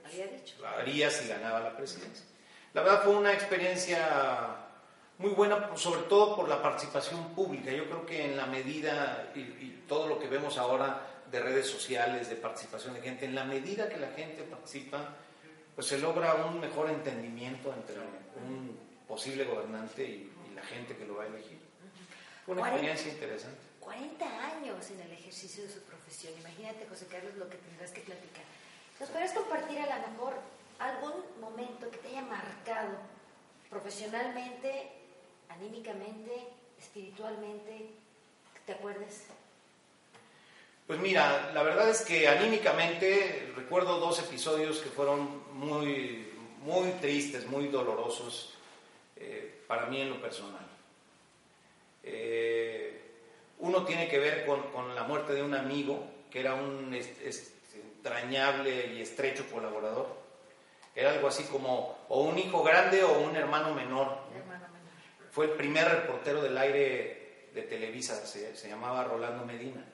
[0.77, 2.25] haría si ganaba la presidencia.
[2.73, 4.69] La verdad fue una experiencia
[5.19, 7.71] muy buena, sobre todo por la participación pública.
[7.71, 12.31] Yo creo que en la medida, y, todo lo que vemos ahora de redes sociales,
[12.31, 15.17] de participación de gente, en la medida que la gente participa,
[15.75, 21.17] pues se logra un mejor entendimiento entre un posible gobernante y, la gente que lo
[21.17, 21.60] va a elegir.
[22.51, 23.61] Una experiencia interesante.
[23.79, 26.33] 40 años en el ejercicio de su profesión.
[26.41, 28.43] Imagínate, José Carlos, lo que tendrás que platicar.
[28.99, 30.35] ¿Nos puedes compartir a lo mejor
[30.81, 32.99] algún momento que te haya marcado
[33.69, 34.91] profesionalmente,
[35.49, 37.91] anímicamente, espiritualmente,
[38.55, 39.27] que te acuerdes?
[40.89, 46.33] Pues mira, la verdad es que anímicamente recuerdo dos episodios que fueron muy,
[46.65, 48.55] muy tristes, muy dolorosos
[49.15, 50.70] eh, para mí en lo personal.
[52.03, 53.01] Eh,
[53.59, 59.03] uno tiene que ver con, la muerte de un amigo que era un extrañable y
[59.03, 60.19] estrecho colaborador.
[60.95, 64.19] Era algo así como o un hijo grande o un hermano menor.
[65.31, 69.85] Fue el primer reportero del aire de Televisa, se, llamaba Rolando Medina.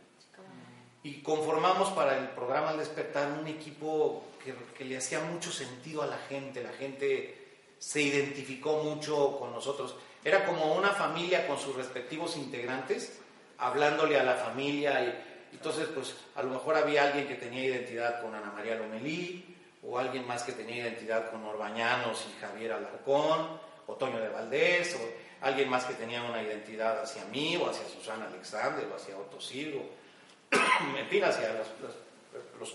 [1.03, 6.03] Y conformamos para el programa Al Despertar un equipo que, que le hacía mucho sentido
[6.03, 6.63] a la gente.
[6.63, 7.47] La gente
[7.79, 9.97] se identificó mucho con nosotros.
[10.27, 13.21] Era como una familia con sus respectivos integrantes,
[13.59, 15.01] hablándole a la familia.
[15.05, 19.55] Y, entonces, pues a lo mejor había alguien que tenía identidad con Ana María Lomelí,
[19.85, 24.97] o alguien más que tenía identidad con Orbañanos y Javier Alarcón, o Toño de Valdés,
[24.97, 29.17] o alguien más que tenía una identidad hacia mí, o hacia Susana Alexander, o hacia
[29.17, 29.89] Otto Silvo,
[30.51, 31.53] en fin, hacia
[32.59, 32.75] los,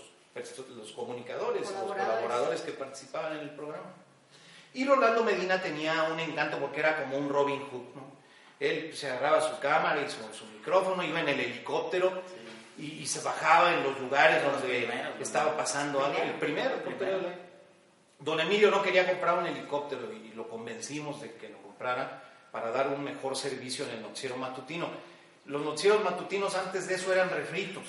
[0.74, 3.92] los comunicadores, los colaboradores que participaban en el programa.
[4.74, 8.12] Y Rolando Medina tenía un encanto porque era como un Robin Hood, ¿no?
[8.58, 12.22] Él se agarraba su cámara y su, micrófono, iba en el helicóptero
[12.78, 14.88] y, se bajaba en los lugares donde
[15.20, 16.22] estaba pasando algo.
[16.22, 17.20] El primero, el primero.
[18.20, 22.70] Don Emilio no quería comprar un helicóptero y lo convencimos de que lo comprara para
[22.70, 24.88] dar un mejor servicio en el noticiero matutino.
[25.46, 27.82] Los noticieros matutinos antes de eso eran refritos,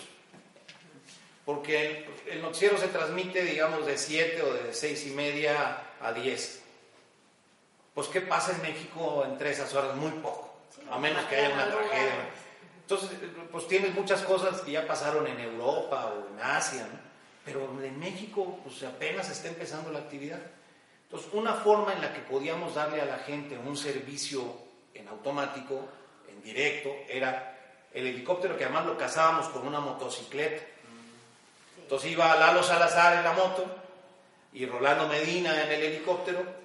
[1.46, 6.14] porque el, el noticiero se transmite, digamos, de 7 o de 6 y media a
[6.14, 6.63] 10
[7.94, 9.96] pues ¿qué pasa en México entre esas horas?
[9.96, 10.54] Muy poco,
[10.90, 12.30] a menos que haya una tragedia.
[12.82, 13.10] Entonces,
[13.52, 16.88] pues tienes muchas cosas que ya pasaron en Europa o en Asia,
[17.46, 20.40] pero en México pues apenas está empezando la actividad.
[21.04, 24.44] Entonces, una forma en la que podíamos darle a la gente un servicio
[24.94, 25.88] en automático,
[26.28, 27.58] en directo, era
[27.94, 30.64] el helicóptero que además lo cazábamos con una motocicleta.
[31.78, 33.66] Entonces iba Lalo Salazar en la moto
[34.54, 36.63] y Rolando Medina en el helicóptero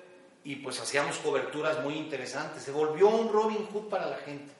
[0.49, 2.63] y pues hacíamos coberturas muy interesantes.
[2.63, 4.51] Se volvió un Robin Hood para la gente,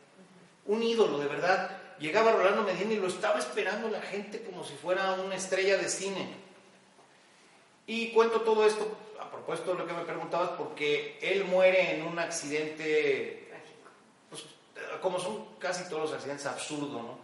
[0.67, 1.79] un ídolo, de verdad.
[1.99, 5.89] Llegaba Rolando Medina y lo estaba esperando la gente como si fuera una estrella de
[5.89, 6.29] cine.
[7.87, 8.87] Y cuento todo esto
[9.19, 13.51] a propósito de lo que me preguntabas, porque él muere en un accidente,
[14.29, 14.45] pues,
[15.01, 17.19] como son casi todos los accidentes, absurdo, ¿no?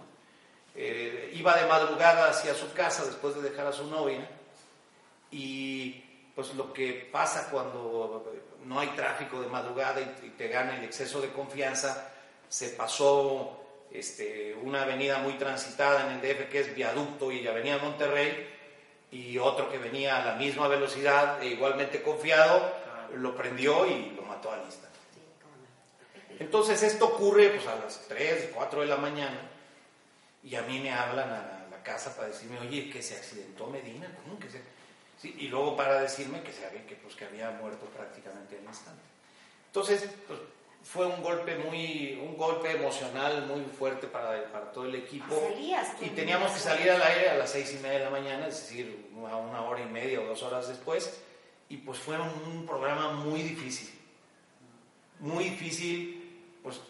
[0.75, 4.27] Eh, iba de madrugada hacia su casa después de dejar a su novia
[5.31, 6.04] y
[6.35, 8.33] pues lo que pasa cuando
[8.65, 12.13] no hay tráfico de madrugada y, te gana el exceso de confianza,
[12.49, 13.61] se pasó
[13.93, 18.51] este, una avenida muy transitada en el DF que es Viaducto y Avenida Monterrey,
[19.13, 22.73] y otro que venía a la misma velocidad e igualmente confiado,
[23.15, 24.99] lo prendió y lo mató al instante.
[26.41, 29.39] Entonces esto ocurre pues, a las 3, 4 de la mañana
[30.43, 34.13] y a mí me hablan a la casa para decirme, oye, que se accidentó Medina,
[34.25, 34.61] ¿cómo que se
[35.25, 39.03] y luego para decirme que, se había, que, pues, que había muerto prácticamente al instante.
[39.67, 40.39] Entonces, pues,
[40.83, 45.35] fue un golpe muy, un golpe emocional muy fuerte para, para todo el equipo.
[46.01, 48.61] y teníamos que salir al aire a las seis y media de la mañana, es
[48.61, 51.21] decir, a una hora y media o dos horas después.
[51.71, 53.91] Y pues fue un programa muy difícil.
[55.21, 56.81] Muy difícil, pues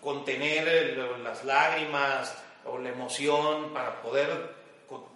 [0.00, 4.59] contener las lágrimas o la emoción para poder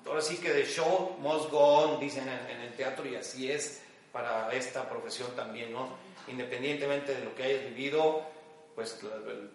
[0.07, 3.83] ahora sí que de show must go on, dicen en, el teatro, y así es
[4.13, 5.89] para esta profesión también, ¿no?
[6.29, 8.23] Independientemente de lo que hayas vivido,
[8.75, 9.01] pues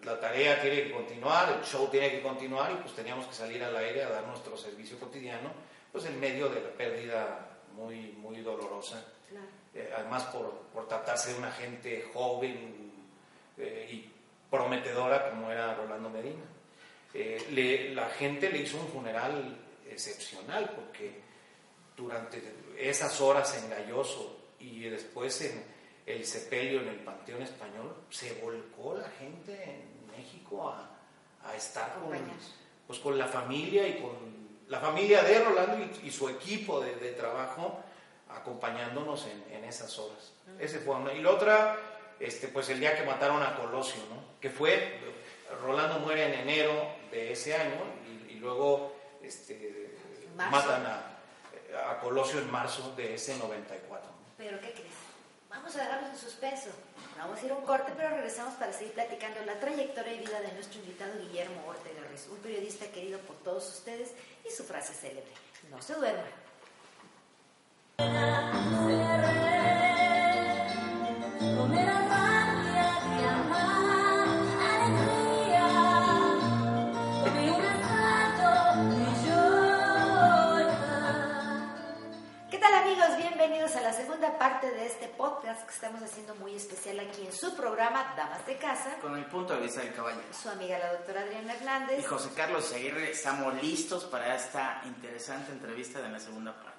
[0.04, 3.62] la, tarea tiene que continuar, el show tiene que continuar y pues teníamos que salir
[3.62, 5.50] al aire a dar nuestro servicio cotidiano,
[5.92, 9.04] pues en medio de la pérdida muy, muy dolorosa.
[9.72, 12.92] Eh, además por, por, tratarse de una gente joven
[13.56, 14.10] eh, y
[14.50, 16.42] prometedora como era Rolando Medina.
[17.14, 19.56] Eh, la gente le hizo un funeral
[19.90, 21.20] excepcional, porque
[21.96, 22.42] durante
[22.78, 25.64] esas horas en Galloso y después en
[26.06, 30.86] el sepelio en el Panteón Español, se volcó la gente en México a,
[31.56, 32.16] estar con,
[32.86, 34.12] pues, con la familia y con
[34.68, 37.80] la familia de Rolando y, su equipo de, trabajo
[38.28, 40.32] acompañándonos en, esas horas.
[40.58, 41.12] Ese fue una.
[41.12, 41.76] Y la otra,
[42.18, 44.38] este, pues el día que mataron a Colosio, ¿no?
[44.40, 44.98] que fue,
[45.62, 46.72] Rolando muere en enero
[47.10, 47.82] de ese año
[48.28, 49.96] y, y luego este,
[50.36, 54.10] matan a, a, Colosio en marzo de ese 94.
[54.36, 55.10] ¿Pero qué crees?
[55.48, 56.70] Vamos a dejarlos en suspenso.
[57.18, 60.40] Vamos a ir a un corte, pero regresamos para seguir platicando la trayectoria y vida
[60.40, 64.12] de nuestro invitado Guillermo Ortega Ruiz, un periodista querido por todos ustedes
[64.46, 65.32] y su frase célebre,
[65.70, 66.24] no se duerma.
[85.16, 88.96] Podcast que estamos haciendo muy especial aquí en su programa Damas de Casa.
[89.00, 90.22] Con el punto de vista del caballero.
[90.32, 92.00] Su amiga la doctora Adriana Hernández.
[92.00, 96.70] Y José Carlos Aguirre, estamos listos para esta interesante entrevista de la segunda parte.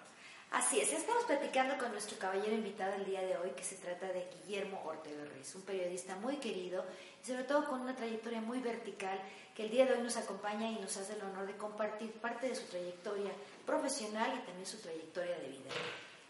[0.52, 4.08] Así es, estamos platicando con nuestro caballero invitado el día de hoy, que se trata
[4.08, 6.84] de Guillermo Ortega Ruiz, un periodista muy querido
[7.24, 9.18] y sobre todo con una trayectoria muy vertical,
[9.56, 12.50] que el día de hoy nos acompaña y nos hace el honor de compartir parte
[12.50, 13.32] de su trayectoria
[13.66, 15.70] profesional y también su trayectoria de vida.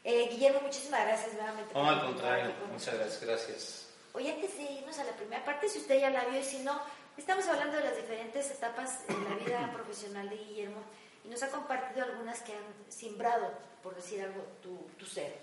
[0.04, 1.74] Eh, Guillermo, muchísimas gracias nuevamente.
[1.74, 3.88] No, al contrario, muchas gracias, gracias.
[4.14, 6.60] Hoy antes de irnos a la primera parte, si usted ya la vio y si
[6.60, 6.82] no,
[7.18, 10.82] estamos hablando de las diferentes etapas en la vida profesional de Guillermo
[11.24, 13.52] y nos ha compartido algunas que han simbrado,
[13.84, 15.38] por decir algo, tu, tu ser.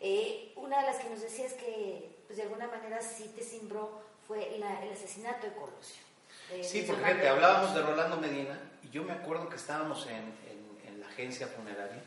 [0.00, 3.42] Eh, una de las que nos decía es que, pues de alguna manera sí te
[3.42, 6.02] simbró fue la, el asesinato de Colosio.
[6.50, 10.06] De, Sí, de porque te hablábamos de Rolando Medina y yo me acuerdo que estábamos
[10.06, 12.02] en, en- en la agencia funeraria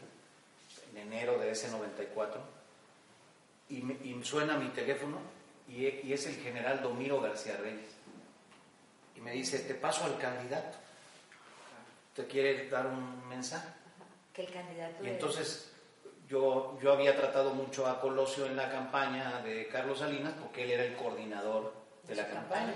[1.01, 2.41] en enero de ese 94
[3.69, 5.17] y, me- y suena mi teléfono
[5.67, 7.91] y, y es el general Domiro García Reyes
[9.15, 10.77] y me dice, te paso al candidato,
[12.15, 13.67] te quiere dar un mensaje.
[14.33, 15.71] Que el candidato Y entonces
[16.29, 20.71] yo, yo había tratado mucho a Colosio en la campaña de Carlos Salinas porque él
[20.71, 21.73] era el coordinador
[22.07, 22.73] de la su campaña.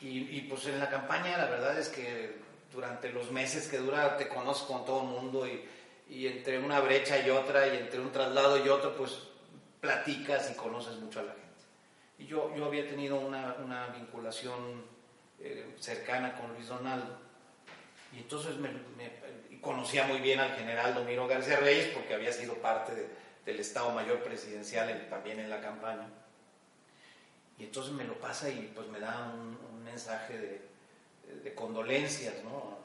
[0.00, 2.36] Y, y, pues en la campaña la verdad es que
[2.72, 5.66] durante los meses que dura te conozco con todo el mundo y,
[6.08, 9.18] y entre una brecha y otra y entre un traslado y otro pues
[9.80, 11.46] platicas y conoces mucho a la gente.
[12.18, 14.84] Y yo, yo había tenido una, una vinculación
[15.40, 17.18] eh, cercana con Luis Donaldo
[18.14, 19.26] y entonces me, me-
[19.60, 23.08] conocía muy bien al general Domiro García Reyes porque había sido parte de-
[23.44, 26.08] del Estado Mayor Presidencial en- también en la campaña.
[27.58, 30.60] Y entonces me lo pasa y pues me da un, un mensaje de,
[31.42, 32.78] de condolencias, ¿no?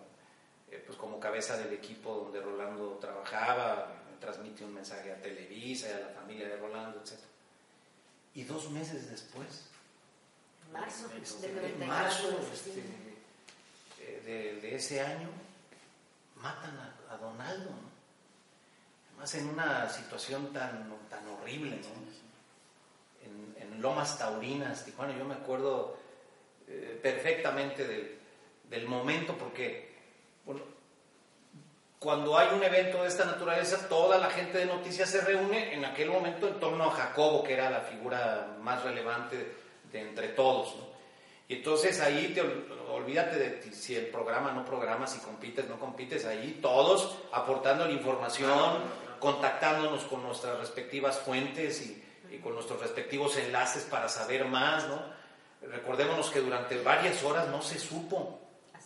[0.72, 5.94] Eh, pues como cabeza del equipo donde Rolando trabajaba, transmite un mensaje a Televisa y
[5.94, 7.20] a la familia de Rolando, etc.
[8.36, 9.68] Y dos meses después,
[10.68, 11.88] En marzo Este, en 94.
[11.88, 12.80] marzo este,
[14.00, 15.28] eh, de, de ese año,
[16.38, 17.92] matan a, a Donaldo, ¿no?
[19.10, 22.12] Además en una situación tan, tan horrible, ¿no?
[23.24, 25.16] en, en Lomas Taurinas, Tijuana.
[25.18, 25.98] Yo me acuerdo
[26.68, 28.18] eh, perfectamente del,
[28.70, 29.91] del momento porque
[32.00, 35.86] cuando hay un evento de esta naturaleza, toda la gente de noticias se reúne en
[35.86, 39.56] aquel momento en torno a Jacobo, que era la figura más relevante
[39.92, 40.76] de, entre todos.
[40.78, 40.84] ¿no?
[41.48, 45.78] Y entonces ahí te ol- olvídate de si el programa no programa, si compites, no
[45.80, 48.80] compites, ahí todos aportando la información,
[49.20, 55.00] contactándonos con nuestras respectivas fuentes y, y con nuestros respectivos enlaces para saber más, ¿no?
[55.70, 58.41] Recordémonos que durante varias horas no se supo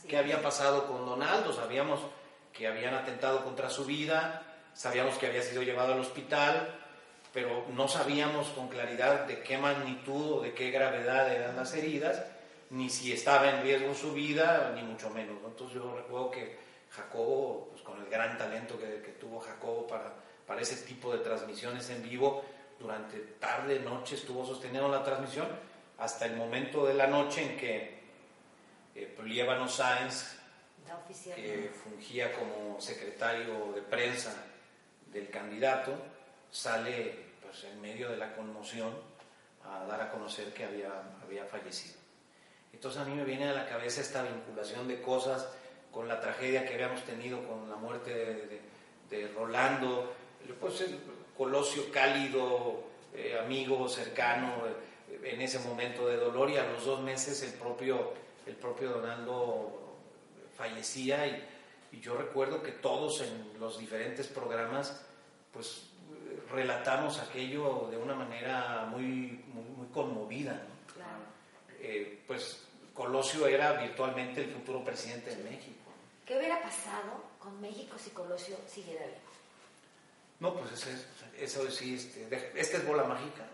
[0.06, 2.00] Así qué había pasado con Donaldo, sabíamos
[2.54, 4.44] que habían atentado contra su vida,
[4.76, 6.80] sabíamos que había sido llevado al hospital,
[7.34, 12.24] pero no sabíamos con claridad de qué magnitud o de qué gravedad eran las heridas,
[12.70, 15.42] ni si estaba en riesgo su vida, ni mucho menos.
[15.42, 15.48] ¿no?
[15.48, 16.60] Entonces yo recuerdo que
[16.92, 20.14] Jacobo, pues con el gran talento que, que tuvo Jacobo para,
[20.46, 22.46] para ese tipo de transmisiones en vivo,
[22.80, 25.48] durante tarde, noche estuvo sosteniendo la transmisión
[25.98, 27.95] hasta el momento de la noche en que
[28.96, 29.14] eh,
[29.68, 30.36] Sáenz,
[31.36, 34.34] que fungía como secretario de prensa
[35.12, 35.94] del candidato,
[36.52, 38.94] sale pues, en medio de la conmoción
[39.64, 40.92] a dar a conocer que había,
[41.24, 41.96] había fallecido.
[42.72, 45.48] Entonces a mí me viene a la cabeza esta vinculación de cosas
[45.92, 48.62] con la tragedia que habíamos tenido con la muerte de, de-
[49.10, 50.14] de Rolando,
[50.60, 51.00] pues el
[51.38, 57.02] Colosio cálido, eh, amigo, cercano, eh, en ese momento de dolor y a los dos
[57.02, 58.14] meses el propio,
[58.46, 59.98] el propio Donaldo
[60.58, 61.44] fallecía y,
[61.92, 65.02] y yo recuerdo que todos en los diferentes programas
[65.52, 65.84] pues
[66.52, 70.54] relatamos aquello de una manera muy, muy, muy conmovida.
[70.54, 70.94] ¿no?
[70.94, 71.24] Claro.
[71.80, 75.92] Eh, pues Colosio era virtualmente el futuro presidente de México.
[76.26, 79.18] ¿Qué hubiera pasado con México si Colosio siguiera vivo?
[80.40, 82.28] No, pues eso, es, eso sí, este,
[82.60, 83.46] esta es bola mágica.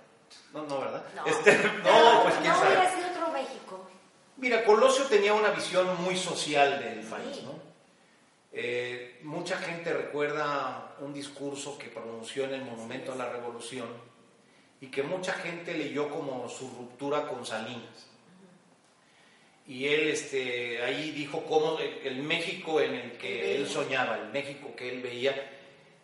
[0.53, 1.05] No, no, ¿verdad?
[1.15, 1.25] No.
[1.25, 2.75] Este, no, pues quién no sabe.
[2.75, 3.87] hubiera sido otro México.
[4.37, 7.71] Mira, Colosio tenía una visión muy social del país, ¿no?
[8.53, 13.87] Eh, mucha gente recuerda un discurso que pronunció en el Monumento a la Revolución
[14.81, 18.07] y que mucha gente leyó como su ruptura con Salinas.
[19.67, 24.75] Y él este, ahí dijo cómo el, México en el que él soñaba, el México
[24.75, 25.59] que él veía,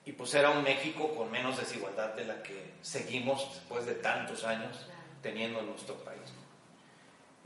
[0.06, 4.46] y pues era un México con menos desigualdad de la que seguimos después de tantos
[4.46, 4.88] años
[5.22, 6.22] teniendo en nuestro país.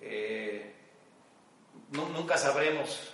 [0.02, 0.74] Eh,
[1.92, 3.14] nu- nunca sabremos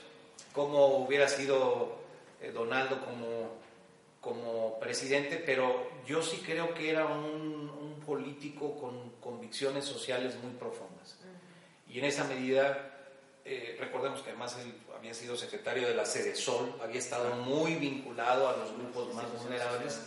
[0.53, 1.97] cómo hubiera sido
[2.41, 3.51] eh, Donaldo como,
[4.21, 10.53] como presidente, pero yo sí creo que era un, un político con convicciones sociales muy
[10.53, 11.17] profundas.
[11.89, 12.93] Y en esa medida,
[13.45, 17.75] eh, recordemos que además él había sido secretario de la Sede Sol, había estado muy
[17.75, 19.99] vinculado a los grupos más vulnerables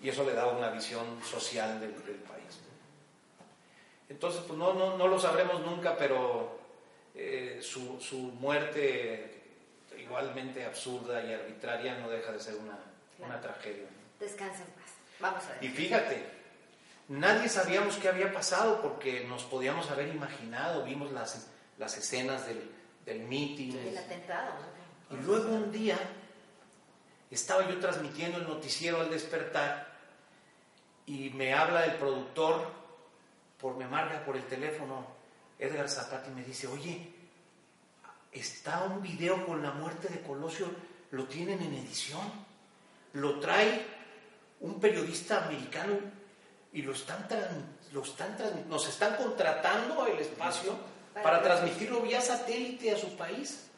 [0.00, 2.58] y eso le daba una visión social del, del país.
[4.12, 6.58] Entonces, pues no, no, no, lo sabremos nunca, pero
[7.14, 9.40] eh, su, su, muerte
[9.98, 12.78] igualmente absurda y arbitraria no deja de ser una,
[13.16, 13.32] claro.
[13.32, 13.86] una tragedia.
[14.20, 14.92] Descansa en paz.
[15.18, 15.64] Vamos a ver.
[15.64, 16.26] Y fíjate,
[17.08, 21.48] nadie sabíamos qué había pasado porque nos podíamos haber imaginado, vimos las,
[21.78, 22.70] las escenas del,
[23.06, 23.72] del meeting.
[23.78, 24.52] El atentado.
[25.10, 25.98] Y luego un día
[27.30, 29.90] estaba yo transmitiendo el noticiero al despertar
[31.06, 32.81] y me habla el productor
[33.62, 35.06] por me marca por el teléfono
[35.56, 37.14] Edgar Zapata y me dice, oye,
[38.32, 40.66] está un video con la muerte de Colosio,
[41.12, 42.28] lo tienen en edición,
[43.12, 43.86] lo trae
[44.60, 45.96] un periodista americano
[46.72, 47.28] y lo están,
[47.92, 48.36] lo están
[48.68, 50.76] nos están contratando el espacio
[51.22, 53.68] para transmitirlo vía satélite a su país.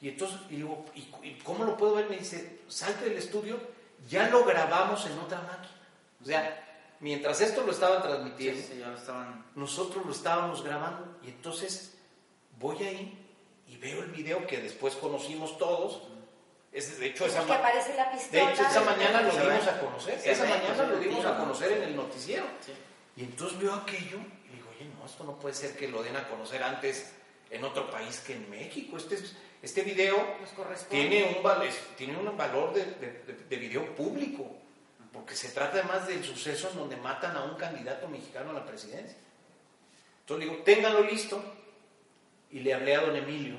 [0.00, 2.08] Y entonces, y digo, ¿y, cómo lo puedo ver?
[2.08, 3.60] Me dice, salte del estudio,
[4.08, 5.76] ya lo grabamos en otra máquina.
[6.22, 6.69] O sea,
[7.00, 9.46] mientras esto lo estaban transmitiendo, sí, sí, lo estaban...
[9.54, 11.94] nosotros lo estábamos grabando y entonces
[12.58, 13.26] voy ahí
[13.66, 16.02] y veo el video que después conocimos todos.
[16.72, 19.80] Es, de hecho, esa, que aparece la pistola, de hecho, esa mañana lo dimos a
[19.80, 20.20] conocer.
[20.24, 22.44] Esa mañana lo dimos a conocer en el noticiero.
[22.64, 22.72] Sí.
[23.16, 26.16] Y entonces veo aquello y digo, oye, no, esto no puede ser que lo den
[26.16, 27.12] a conocer antes
[27.50, 28.96] en otro país que en México.
[28.96, 29.18] Este,
[29.62, 30.16] este video
[30.88, 34.59] tiene un, tiene un valor de, de, de video público
[35.20, 38.64] porque se trata además del suceso en donde matan a un candidato mexicano a la
[38.64, 39.18] presidencia.
[40.20, 41.44] Entonces digo, ténganlo listo,
[42.50, 43.58] y le hablé a don Emilio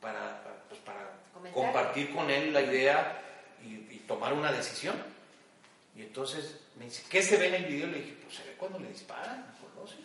[0.00, 1.10] para, pues para
[1.52, 3.20] compartir con él la idea
[3.64, 4.94] y, y, tomar una decisión.
[5.96, 7.88] Y entonces me dice, ¿qué se ve en el video?
[7.88, 9.44] Le dije, pues se ve cuando le disparan
[9.74, 10.04] Colosio.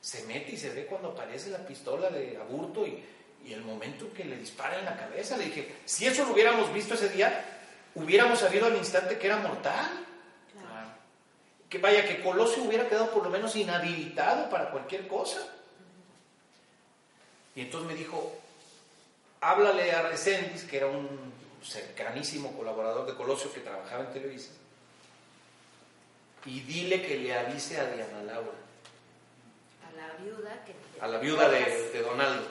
[0.00, 3.02] Se mete y se ve cuando aparece la pistola de aburto y,
[3.44, 5.36] y el momento que le dispara en la cabeza.
[5.36, 7.58] Le dije, si eso lo hubiéramos visto ese día,
[7.94, 9.90] hubiéramos sabido al instante que era mortal.
[10.52, 10.88] Claro.
[11.68, 15.40] Que vaya, que Colosio hubiera quedado por lo menos inhabilitado para cualquier cosa.
[17.54, 18.38] Y entonces me dijo,
[19.40, 21.32] háblale a Reséndiz, que era un
[21.62, 24.50] cercanísimo colaborador de Colosio que trabajaba en Televisa,
[26.44, 28.50] y dile que le avise a Diana Laura.
[29.86, 30.74] A la viuda que...
[31.00, 32.46] A la viuda de, de Donaldo,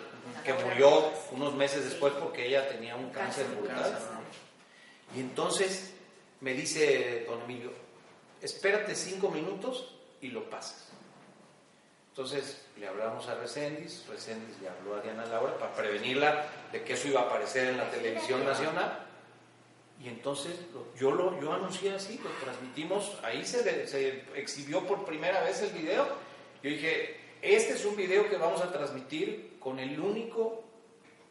[0.46, 3.98] que murió unos meses después porque ella tenía un cáncer brutal.
[5.16, 5.94] Y entonces
[6.40, 7.72] me dice don Emilio,
[8.42, 10.90] espérate cinco minutos y lo pasas.
[12.10, 16.94] Entonces le hablamos a Reséndiz, Reséndiz le habló a Diana Laura para prevenirla de que
[16.94, 19.08] eso iba a aparecer en la televisión nacional.
[20.04, 20.60] Y entonces
[21.00, 25.72] yo lo yo anuncié así, lo transmitimos, ahí se, se exhibió por primera vez el
[25.72, 26.06] video.
[26.64, 30.64] Yo dije, este es un video que vamos a transmitir con el único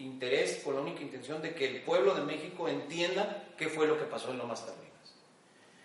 [0.01, 3.99] interés, con la única intención de que el pueblo de México entienda qué fue lo
[3.99, 4.91] que pasó en Lomas Taurinas.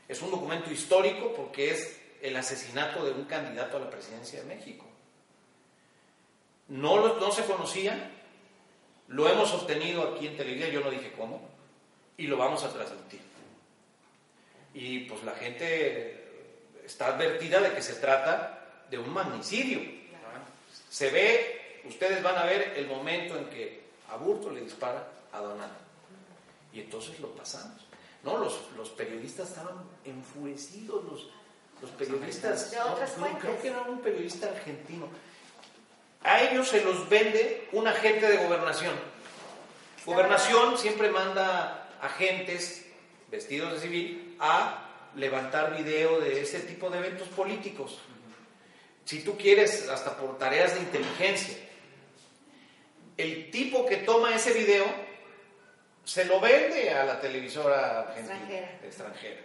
[0.07, 4.55] Es un documento histórico porque es el asesinato de un candidato a la presidencia de
[4.55, 4.85] México.
[6.67, 8.11] No, lo, no se conocía,
[9.07, 11.47] lo hemos obtenido aquí en televisión, yo no dije cómo,
[12.17, 13.21] y lo vamos a transmitir.
[14.73, 16.25] Y pues la gente
[16.83, 19.79] está advertida de que se trata de un magnicidio.
[20.89, 25.75] Se ve, ustedes van a ver el momento en que Aburto le dispara a Donaldo.
[26.73, 27.85] Y entonces lo pasamos.
[28.23, 31.29] No, los, los periodistas estaban enfurecidos, los,
[31.81, 35.07] los periodistas, de otras no, creo que era un periodista argentino.
[36.23, 38.95] A ellos se los vende un agente de gobernación.
[40.05, 42.85] Gobernación siempre manda agentes
[43.29, 47.99] vestidos de civil a levantar video de ese tipo de eventos políticos.
[49.05, 51.57] Si tú quieres, hasta por tareas de inteligencia.
[53.17, 54.85] El tipo que toma ese video
[56.03, 58.79] se lo vende a la televisora argentina, extranjera.
[58.83, 59.41] extranjera.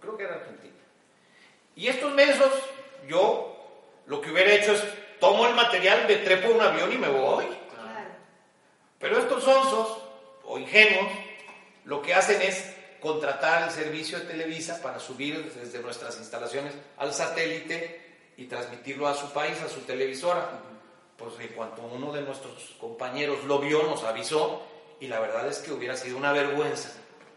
[0.00, 0.72] Creo que era argentina.
[1.76, 2.52] Y estos mesos,
[3.08, 3.52] yo
[4.06, 4.82] lo que hubiera hecho es
[5.20, 7.44] tomo el material, me trepo un avión y me voy.
[7.44, 8.10] Claro.
[8.98, 9.98] Pero estos sonsos
[10.44, 11.12] o ingenuos
[11.84, 17.12] lo que hacen es contratar el servicio de Televisa para subir desde nuestras instalaciones al
[17.12, 18.00] satélite
[18.36, 20.48] y transmitirlo a su país, a su televisora.
[21.22, 24.62] Pues en cuanto uno de nuestros compañeros lo vio, nos avisó
[25.00, 26.90] y la verdad es que hubiera sido una vergüenza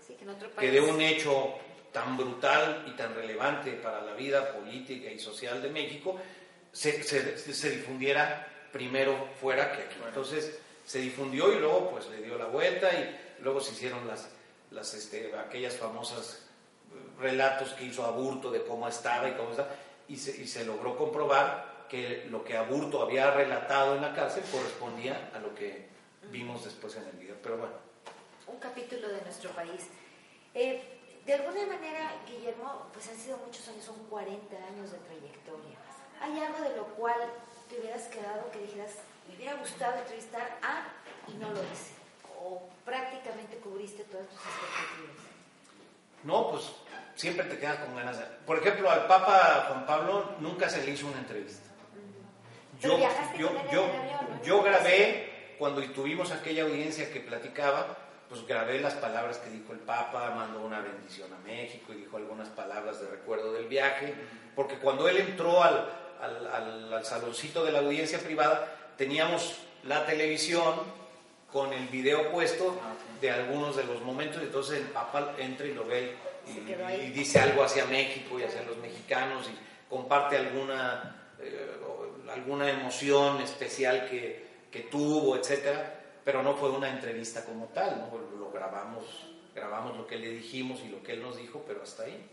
[0.05, 0.71] Sí, que en otro que país.
[0.71, 1.53] de un hecho
[1.91, 6.19] tan brutal y tan relevante para la vida política y social de México
[6.71, 9.95] se, se- se difundiera primero fuera que aquí.
[10.05, 14.29] Entonces se difundió y luego pues le dio la vuelta y luego se hicieron las,
[14.71, 16.41] las, este, aquellas famosas
[17.19, 19.69] relatos que hizo Aburto de cómo estaba y cómo estaba,
[20.07, 24.43] y se, y se logró comprobar que lo que Aburto había relatado en la cárcel
[24.51, 25.87] correspondía a lo que
[26.31, 27.35] vimos después en el video.
[27.41, 27.73] Pero bueno.
[28.47, 29.87] Un capítulo de nuestro país.
[30.53, 35.77] Eh, de alguna manera, Guillermo, pues han sido muchos años, son 40 años de trayectoria.
[36.21, 37.17] ¿Hay algo de lo cual
[37.67, 38.91] te hubieras quedado que dijeras,
[39.27, 40.87] me hubiera gustado entrevistar a
[41.27, 41.93] y no lo hice?
[42.39, 45.35] ¿O prácticamente cubriste todas tus expectativas?
[46.23, 46.71] No, pues
[47.15, 48.25] siempre te quedas con ganas de...
[48.45, 51.69] Por ejemplo, al Papa Juan Pablo nunca se le hizo una entrevista.
[52.81, 52.97] Yo,
[53.37, 53.87] yo, yo,
[54.43, 57.97] yo grabé, cuando tuvimos aquella audiencia que platicaba,
[58.29, 62.17] pues grabé las palabras que dijo el Papa, mandó una bendición a México y dijo
[62.17, 64.13] algunas palabras de recuerdo del viaje,
[64.55, 65.89] porque cuando él entró al,
[66.21, 68.67] al, al, saloncito de la audiencia privada,
[68.97, 70.73] teníamos la televisión
[71.51, 75.73] con el video puesto ah, de algunos de los momentos, entonces el Papa entra y
[75.73, 76.15] lo ve
[76.47, 81.77] y, dice algo hacia México y hacia los mexicanos y comparte alguna, eh,
[82.29, 85.95] alguna emoción especial que, que tuvo, etcétera
[86.25, 88.37] pero no fue una entrevista como tal, ¿no?
[88.39, 92.03] lo grabamos, grabamos lo que le dijimos y lo que él nos dijo, pero hasta
[92.03, 92.27] ahí.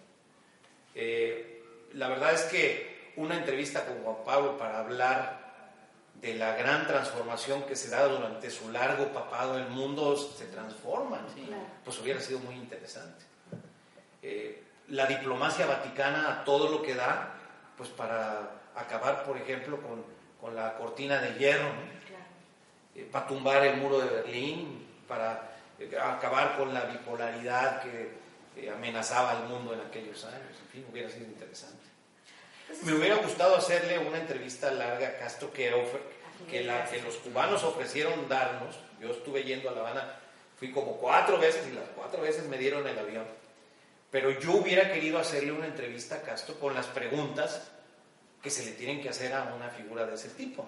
[0.95, 1.63] Eh,
[1.93, 5.43] la verdad es que una entrevista con Juan Pablo para hablar
[6.23, 11.21] de la gran transformación que se da durante su largo papado, el mundo se transforma,
[11.85, 13.27] pues hubiera sido muy interesante.
[14.23, 17.35] Eh, la diplomacia vaticana a todo lo que da,
[17.77, 20.05] pues para acabar, por ejemplo, con,
[20.41, 21.69] con la cortina de hierro,
[22.95, 28.11] eh, para tumbar el muro de Berlín, para eh, acabar con la bipolaridad que
[28.57, 30.59] eh, amenazaba al mundo en aquellos años.
[30.65, 31.83] En fin, hubiera sido interesante.
[32.85, 35.73] Me hubiera gustado hacerle una entrevista larga a Castro que,
[36.51, 38.79] que, la, que los cubanos ofrecieron darnos.
[39.01, 40.17] Yo estuve yendo a La Habana,
[40.59, 43.27] fui como cuatro veces y las cuatro veces me dieron el avión.
[44.11, 47.63] Pero yo hubiera querido hacerle una entrevista a Castro con las preguntas
[48.43, 50.67] que se le tienen que hacer a una figura de ese tipo.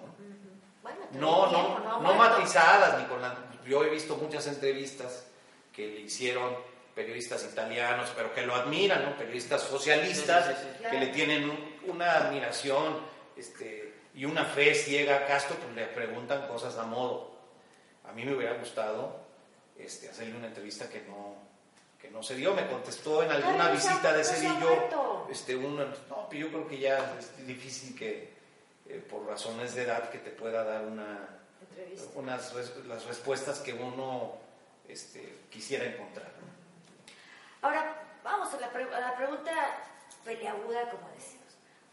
[1.13, 1.51] ¿no?
[1.51, 3.21] no, no, no, matizadas, ni con
[3.67, 5.25] yo he visto muchas entrevistas
[5.73, 6.55] que le hicieron
[6.93, 9.17] periodistas italianos, pero que lo admiran, ¿no?
[9.17, 10.55] periodistas socialistas,
[10.89, 11.51] que le tienen
[11.85, 12.99] una admiración
[13.35, 17.35] este, y una fe ciega a Castro, pues le preguntan cosas a modo.
[18.05, 19.19] A mí me hubiera gustado
[19.77, 21.35] este, hacerle una entrevista que no,
[22.05, 26.49] que no se dio, me contestó en alguna visita de Cedillo, este, una, no, yo
[26.49, 28.33] creo que ya es difícil que,
[28.87, 31.27] eh, por razones de edad que te pueda dar una,
[32.13, 32.53] unas
[32.85, 34.33] las respuestas que uno
[34.87, 36.31] este, quisiera encontrar.
[37.61, 39.51] Ahora, vamos a la, la pregunta
[40.23, 41.45] peleaguda, como decimos.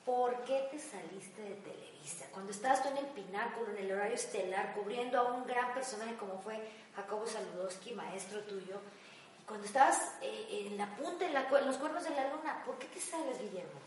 [0.05, 2.27] ¿Por qué te saliste de Televisa?
[2.33, 6.17] Cuando estabas tú en el pináculo, en el horario estelar, cubriendo a un gran personaje
[6.17, 6.61] como fue
[6.97, 8.81] Jacobo Saludowski, maestro tuyo,
[9.47, 12.79] cuando estabas eh, en la punta, en, la, en los cuernos de la luna, ¿por
[12.79, 13.81] qué te sales, Guillermo?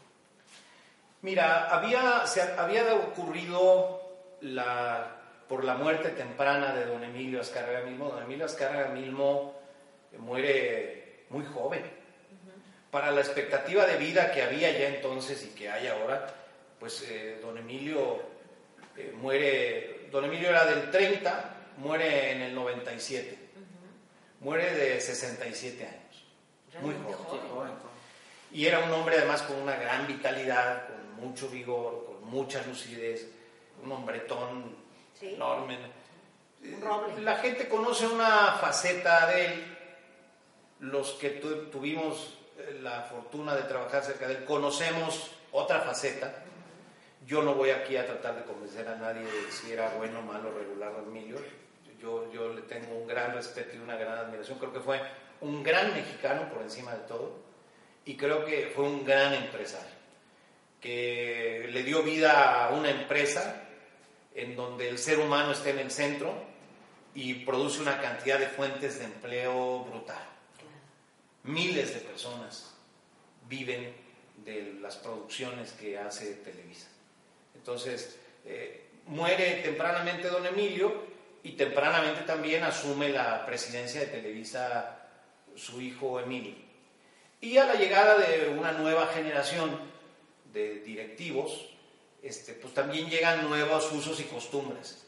[1.21, 4.01] Mira, había, se había ocurrido
[4.41, 5.15] la,
[5.47, 8.09] por la muerte temprana de don Emilio Azcárraga Milmo.
[8.09, 9.55] Don Emilio Azcárraga Milmo
[10.19, 11.83] muere muy joven.
[12.91, 16.27] Para la expectativa de vida que había ya entonces y que hay ahora,
[16.79, 18.21] pues eh, don Emilio
[18.95, 23.44] eh, muere, don Emilio era del 30, muere en el 97.
[24.39, 26.25] Muere de 67 años.
[26.81, 26.93] Muy
[27.49, 27.71] joven.
[28.51, 30.87] Y era un hombre además con una gran vitalidad,
[31.19, 33.27] mucho vigor, con mucha lucidez,
[33.83, 34.75] un hombretón
[35.21, 35.77] enorme.
[37.21, 39.77] La gente conoce una faceta de él,
[40.79, 41.29] los que
[41.71, 46.43] tuvimos eh, la fortuna de trabajar cerca de él, conocemos otra faceta.
[47.25, 50.51] Yo no voy aquí a tratar de convencer a nadie de si era bueno, malo,
[50.51, 51.37] regular o Emilio.
[52.05, 54.59] Yo, yo le tengo un gran respeto y una gran admiración.
[54.59, 55.01] Creo que fue
[55.41, 57.35] un gran mexicano por encima de todo
[58.05, 59.95] y creo que fue un gran empresario
[60.79, 63.63] que le dio vida a una empresa
[64.35, 66.31] en donde el ser humano está en el centro
[67.15, 70.23] y produce una cantidad de fuentes de empleo brutal.
[71.41, 72.71] Miles de personas
[73.49, 73.95] viven
[74.45, 76.87] de las producciones que hace Televisa.
[77.55, 81.14] Entonces, eh, muere tempranamente don Emilio
[81.45, 84.97] y tempranamente también asume la presidencia de Televisa
[85.55, 86.55] su hijo Emilio.
[87.39, 89.79] Y a la llegada de una nueva generación,
[90.51, 91.69] de directivos,
[92.23, 95.05] este, pues también llegan nuevos usos y costumbres,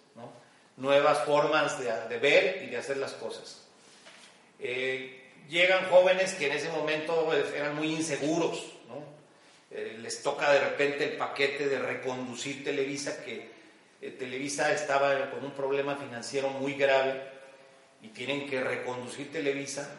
[0.76, 3.64] nuevas formas de, ver y de hacer las cosas.
[4.60, 8.74] Eh, llegan jóvenes que en ese momento pues, eran muy inseguros,
[9.72, 13.57] eh, les toca de repente el paquete de reconducir Televisa, que
[14.08, 17.22] eh, Televisa estaba con un problema financiero muy grave
[18.02, 19.90] y tienen que reconducir Televisa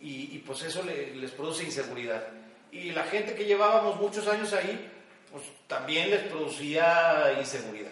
[0.00, 2.26] y, y pues eso le- les produce inseguridad.
[2.70, 4.90] Y la gente que llevábamos muchos años ahí,
[5.32, 7.90] pues también les producía inseguridad.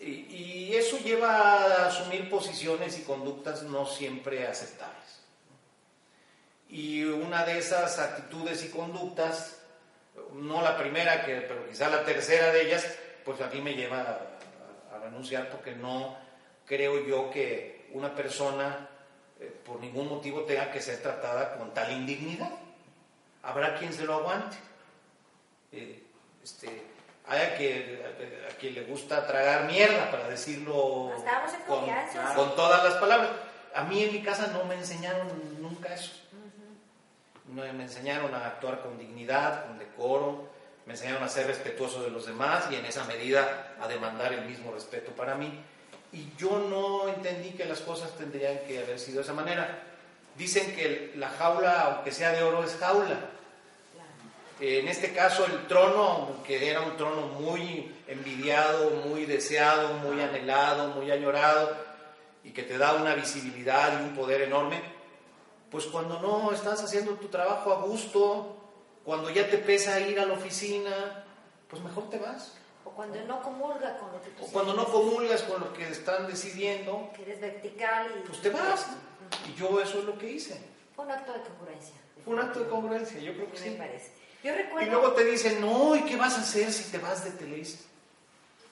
[0.00, 5.20] Y, eso lleva a asumir posiciones y conductas no siempre aceptables.
[6.70, 9.58] Y una de esas actitudes y conductas,
[10.32, 12.86] no la primera, que, pero quizá la tercera de ellas,
[13.24, 14.29] pues a mí me lleva
[15.00, 16.16] renunciar porque no
[16.66, 18.88] creo yo que una persona
[19.40, 22.50] eh, por ningún motivo tenga que ser tratada con tal indignidad.
[23.42, 24.56] Habrá quien se lo aguante.
[25.72, 26.02] Eh,
[26.42, 26.90] este,
[27.26, 28.00] hay a quien,
[28.50, 31.12] a quien le gusta tragar mierda, para decirlo
[32.34, 33.30] con todas las palabras.
[33.74, 35.28] A mí en mi casa no me enseñaron
[35.60, 36.12] nunca eso.
[37.46, 40.49] No, me enseñaron a actuar con dignidad, con decoro,
[40.90, 44.44] me enseñaron a ser respetuoso de los demás y en esa medida a demandar el
[44.44, 45.48] mismo respeto para mí.
[46.12, 49.84] Y yo no entendí que las cosas tendrían que haber sido de esa manera.
[50.36, 53.20] Dicen que la jaula, aunque sea de oro, es jaula.
[54.58, 60.88] En este caso el trono, aunque era un trono muy envidiado, muy deseado, muy anhelado,
[60.88, 61.72] muy añorado,
[62.42, 64.82] y que te da una visibilidad y un poder enorme,
[65.70, 68.59] pues cuando no estás haciendo tu trabajo a gusto,
[69.10, 71.24] cuando ya te pesa ir a la oficina,
[71.68, 72.52] pues mejor te vas.
[72.84, 75.88] O cuando no comulga con lo que tú O cuando no comulgas con lo que
[75.88, 78.28] están decidiendo, que eres vertical y...
[78.28, 78.86] pues te vas.
[79.48, 80.60] Y yo eso es lo que hice.
[80.94, 81.94] Fue un acto de congruencia.
[82.24, 83.74] Fue un acto de congruencia, yo creo que Me sí.
[83.76, 84.12] parece.
[84.44, 84.90] Yo Y recuerdo...
[84.92, 87.78] luego te dicen, no, ¿y qué vas a hacer si te vas de Televisa?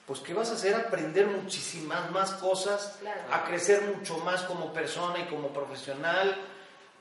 [0.07, 0.73] Pues ¿qué vas a hacer?
[0.73, 3.19] Aprender muchísimas más cosas, Claro.
[3.29, 6.35] a crecer mucho más como persona y como profesional,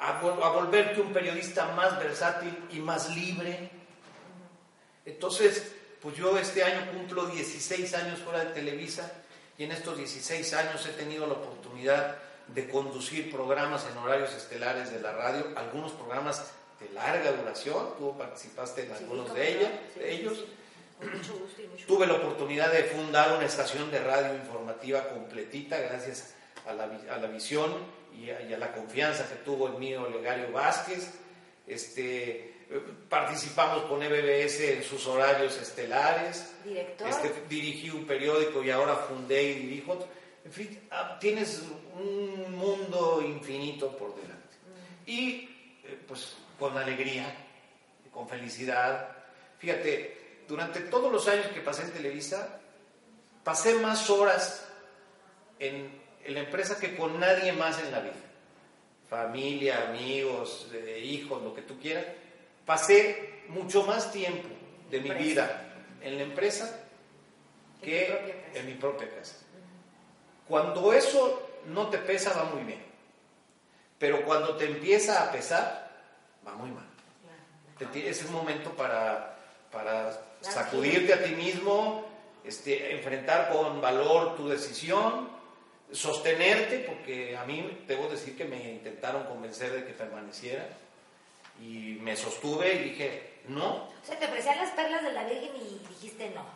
[0.00, 3.70] a, vol- a volverte un periodista más versátil y más libre.
[5.04, 5.72] Entonces,
[6.02, 9.10] pues yo este año cumplo 16 años fuera de Televisa
[9.56, 12.16] y en estos 16 años he tenido la oportunidad
[12.48, 16.44] de conducir programas en horarios estelares de la radio, algunos programas
[16.80, 20.38] de larga duración, tú participaste en algunos de, ella, Sí, de ellos.
[20.38, 20.44] sí.
[20.98, 25.08] Con mucho gusto y mucho Tuve la oportunidad de fundar una estación de radio informativa
[25.08, 26.34] completita gracias
[26.68, 27.72] a la, a la visión
[28.14, 31.14] y a, y a la confianza que tuvo en mí Olegario Vázquez.
[31.66, 32.54] Este,
[33.08, 36.54] participamos con EBBS en sus horarios estelares.
[36.64, 37.08] Director.
[37.08, 39.92] Este, dirigí un periódico y ahora fundé y dirijo.
[39.92, 40.08] otro.
[40.44, 41.62] En fin, ah, tienes
[41.94, 44.56] un mundo infinito por delante.
[45.06, 45.48] Y
[45.84, 47.34] eh, pues con alegría,
[48.12, 49.16] con felicidad.
[49.58, 52.60] Fíjate, durante todos los años que pasé en Televisa,
[53.44, 54.68] pasé más horas
[55.58, 55.97] en
[56.30, 58.14] la empresa que con nadie más en la vida.
[59.08, 62.04] Familia, amigos, eh, hijos, lo que tú quieras.
[62.66, 64.48] Pasé mucho más tiempo
[64.90, 65.24] de mi Empresa.
[65.24, 65.64] vida
[66.02, 66.84] en la empresa
[67.82, 69.36] que en mi propia casa.
[70.46, 72.82] Cuando eso no te pesa, va muy bien.
[73.98, 75.90] Pero cuando te empieza a pesar,
[76.46, 76.86] va muy mal.
[77.94, 79.38] Es el momento para,
[79.70, 82.04] para sacudirte a ti mismo,
[82.44, 85.28] este, enfrentar con valor tu decisión,
[85.92, 90.68] sostenerte, porque a mí debo decir que me intentaron convencer de que permaneciera
[91.60, 95.50] y me sostuve y dije, no, O sea, te ofrecían las perlas de la Virgen
[95.56, 96.46] y dijiste no.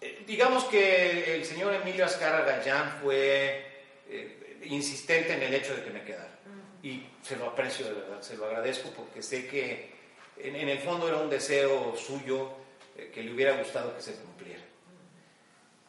[0.00, 5.82] Eh, digamos que el señor Emilio Azcarra Gallán fue eh, insistente en el hecho de
[5.82, 6.38] que me quedara.
[6.82, 9.90] Y se lo aprecio de verdad, se lo agradezco porque sé que
[10.38, 12.52] en, en el fondo era un deseo suyo
[12.96, 14.57] eh, que le hubiera gustado que se cumpliera.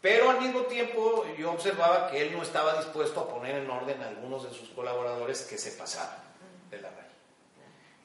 [0.02, 4.02] Pero al mismo tiempo yo observaba que él no estaba dispuesto a poner en orden
[4.02, 6.18] a algunos de sus colaboradores que se pasaban
[6.70, 7.08] de la raya.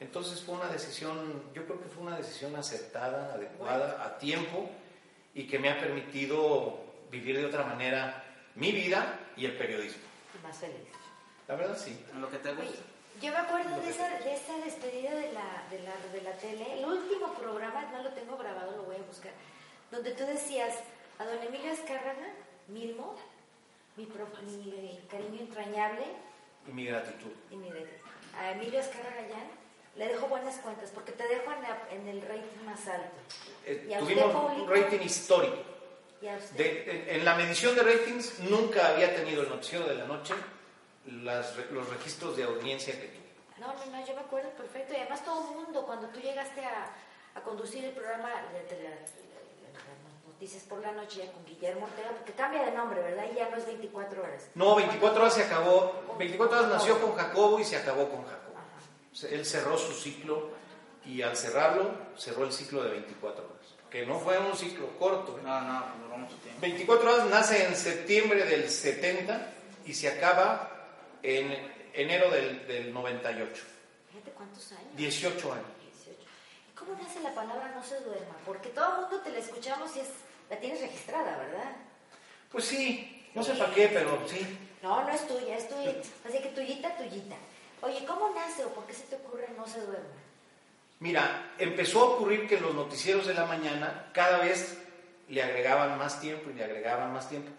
[0.01, 4.69] Entonces fue una decisión, yo creo que fue una decisión acertada, adecuada, a tiempo
[5.33, 6.79] y que me ha permitido
[7.09, 8.23] vivir de otra manera
[8.55, 10.03] mi vida y el periodismo.
[10.43, 10.75] Más feliz.
[11.47, 11.97] La verdad sí.
[12.11, 12.81] En lo que te Oye, gusta.
[13.21, 16.79] yo me acuerdo de esa, de esa despedida de la, de, la, de la tele,
[16.79, 19.31] el último programa, no lo tengo grabado, lo voy a buscar,
[19.91, 20.73] donde tú decías
[21.19, 22.27] a don Emilio Azcárraga,
[22.67, 23.15] Milmo,
[23.95, 26.03] mi, prof- mi cariño entrañable,
[26.67, 27.31] Y mi gratitud.
[27.51, 27.69] y mi
[28.37, 29.47] a Emilio Azcárraga Gallán,
[29.95, 33.15] le dejo buenas cuentas, porque te dejo en, la- en el rating más alto.
[33.65, 35.55] Eh, ¿Y tuvimos un rating histórico.
[36.21, 39.85] Y a usted, De- en, en la medición de ratings nunca había tenido el noticiero
[39.87, 40.33] de la noche
[41.05, 43.25] las los registros de audiencia que tuvo.
[43.59, 44.93] No, no, no, yo me acuerdo perfecto.
[44.93, 46.89] Y además todo el mundo, cuando tú llegaste a,
[47.35, 48.89] a conducir el programa de, de
[50.35, 53.23] noticias por la noche ya con Guillermo Ortega, porque cambia de nombre, ¿verdad?
[53.31, 54.49] Y ya no es 24 horas.
[54.55, 56.03] No, 24 horas se acabó.
[56.17, 58.57] 24 horas nació con Jacobo y se acabó con Jacobo.
[58.57, 59.27] Ajá.
[59.33, 60.49] Él cerró su ciclo
[61.05, 63.55] y al cerrarlo cerró el ciclo de 24 horas.
[63.89, 65.37] Que no fue un ciclo corto.
[65.37, 65.41] ¿eh?
[65.43, 66.59] No, no, duró mucho tiempo.
[66.59, 69.53] 24 horas nace en septiembre del 70
[69.85, 70.71] y se acaba
[71.23, 71.49] En
[71.93, 73.63] enero del, del 98.
[74.11, 74.95] Fíjate cuántos años.
[74.97, 75.65] 18 años.
[76.05, 76.21] 18.
[76.21, 78.35] ¿Y ¿Cómo nace la palabra no se duerma?
[78.45, 80.09] Porque todo el mundo te la escuchamos y es,
[80.49, 81.75] la tienes registrada, ¿verdad?
[82.51, 84.45] Pues sí, no sé para qué, pero sí.
[84.81, 85.93] No, no es tuya, es tuya.
[86.27, 87.35] Así que tuyita, tuyita.
[87.81, 90.05] Oye, ¿cómo nace o por qué se te ocurre no se duerma?
[90.99, 94.77] Mira, empezó a ocurrir que los noticieros de la mañana cada vez
[95.27, 97.51] le agregaban más tiempo y le agregaban más tiempo.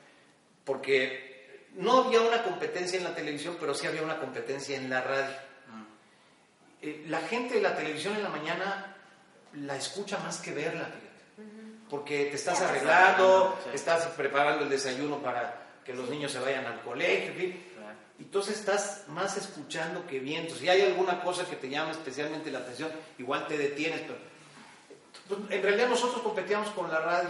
[0.64, 5.00] Porque no había una competencia en la televisión, pero sí había una competencia en la
[5.02, 5.36] radio.
[6.82, 8.96] Eh, la gente de la televisión en la mañana
[9.54, 11.05] la escucha más que verla, fíjate.
[11.90, 13.70] Porque te estás arreglando, Sí.
[13.74, 17.64] estás preparando el desayuno para que los niños se vayan al colegio, en fin.
[17.76, 17.96] Claro.
[18.18, 20.54] Entonces estás más escuchando que viendo.
[20.54, 24.00] Si hay alguna cosa que te llama especialmente la atención, igual te detienes.
[24.00, 24.18] Pero
[25.28, 27.28] pues, en realidad nosotros competíamos con la radio.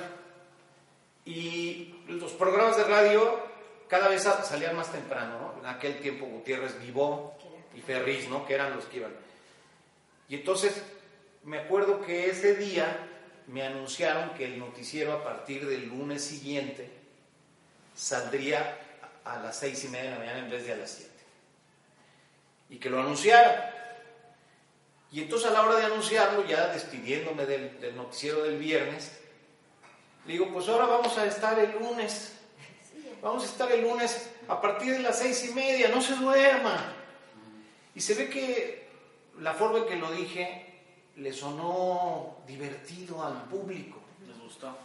[1.24, 3.38] Y los programas de radio
[3.88, 5.60] cada vez sa- salían más temprano, ¿no?
[5.60, 7.36] En aquel tiempo Gutiérrez Vivó
[7.74, 8.46] y Ferriz, ¿no?
[8.46, 9.12] Que eran los que iban.
[10.28, 10.82] Y entonces
[11.44, 12.96] me acuerdo que ese día
[13.48, 16.90] me anunciaron que el noticiero a partir del lunes siguiente
[17.94, 18.78] saldría
[19.24, 21.12] a las seis y media de la mañana en vez de a las siete.
[22.68, 23.54] Y que lo anunciaron.
[25.12, 29.12] Y entonces a la hora de anunciarlo, ya despidiéndome del, del noticiero del viernes,
[30.26, 32.32] le digo, pues ahora vamos a estar el lunes.
[33.22, 36.92] Vamos a estar el lunes a partir de las seis y media, no se duerma.
[37.94, 38.88] Y se ve que
[39.40, 40.65] la forma en que lo dije
[41.16, 44.00] le sonó divertido al público.
[44.26, 44.76] ¿Les gustó?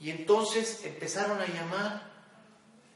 [0.00, 2.02] Y entonces empezaron a llamar,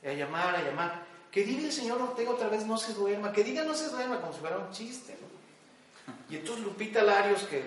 [0.04, 1.02] a llamar, a llamar.
[1.30, 4.20] Que diga el señor Ortega otra vez no se duerma, que diga no se duerma,
[4.20, 5.16] como si fuera un chiste.
[5.20, 6.14] ¿no?
[6.30, 7.62] Y entonces Lupita Larios, que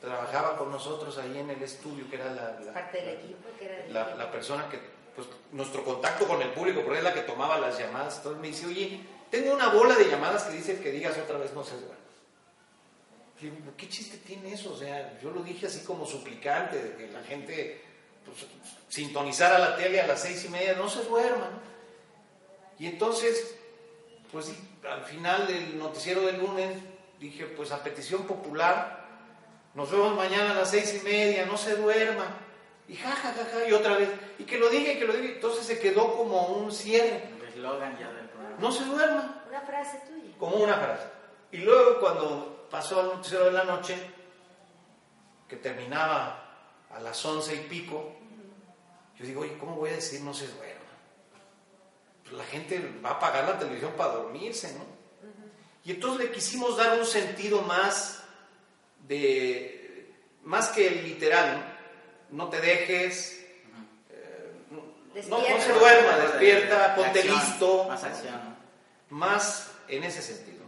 [0.00, 3.64] trabajaba con nosotros ahí en el estudio, que era la, la- Parte del equipo que
[3.66, 4.18] era del la, equipo.
[4.18, 4.78] la persona que,
[5.14, 8.16] pues, nuestro contacto con el público, porque es la que tomaba las llamadas.
[8.18, 9.00] Entonces me dice, oye,
[9.30, 11.94] tengo una bola de llamadas que dice que digas otra vez no se duerma.
[13.40, 14.72] Digo, ¿qué chiste tiene eso?
[14.72, 17.80] O sea, yo lo dije así como suplicante, de que la gente
[18.24, 18.46] pues,
[18.88, 21.48] sintonizara la tele a las seis y media, no se duerma.
[21.50, 21.60] ¿no?
[22.78, 23.56] Y entonces,
[24.32, 24.52] pues
[24.88, 26.76] al final del noticiero del lunes,
[27.20, 29.06] dije, pues a petición popular,
[29.74, 32.26] nos vemos mañana a las seis y media, no se duerma.
[32.88, 34.08] Y ja, ja, ja, ja, y otra vez,
[34.38, 35.34] y que lo y que lo diga.
[35.34, 38.56] Entonces se quedó como un cierre, El eslogan ya del programa.
[38.58, 40.34] no se duerma, Una frase tuya.
[40.38, 41.06] como una frase.
[41.52, 43.96] Y luego cuando pasó al noticiero de la noche,
[45.48, 46.44] que terminaba
[46.90, 48.14] a las once y pico,
[49.18, 50.78] yo digo, oye, ¿cómo voy a decir no se duerma?
[52.22, 54.84] Pues la gente va a apagar la televisión para dormirse, ¿no?
[55.84, 58.22] Y entonces le quisimos dar un sentido más
[59.06, 60.12] de,
[60.44, 61.56] más que el literal,
[62.30, 62.44] ¿no?
[62.44, 63.42] No te dejes,
[64.10, 68.34] eh, no, se duerma, despierta, De ponte listo, Más acción.
[68.34, 68.58] ¿no?
[69.10, 70.64] más en ese sentido.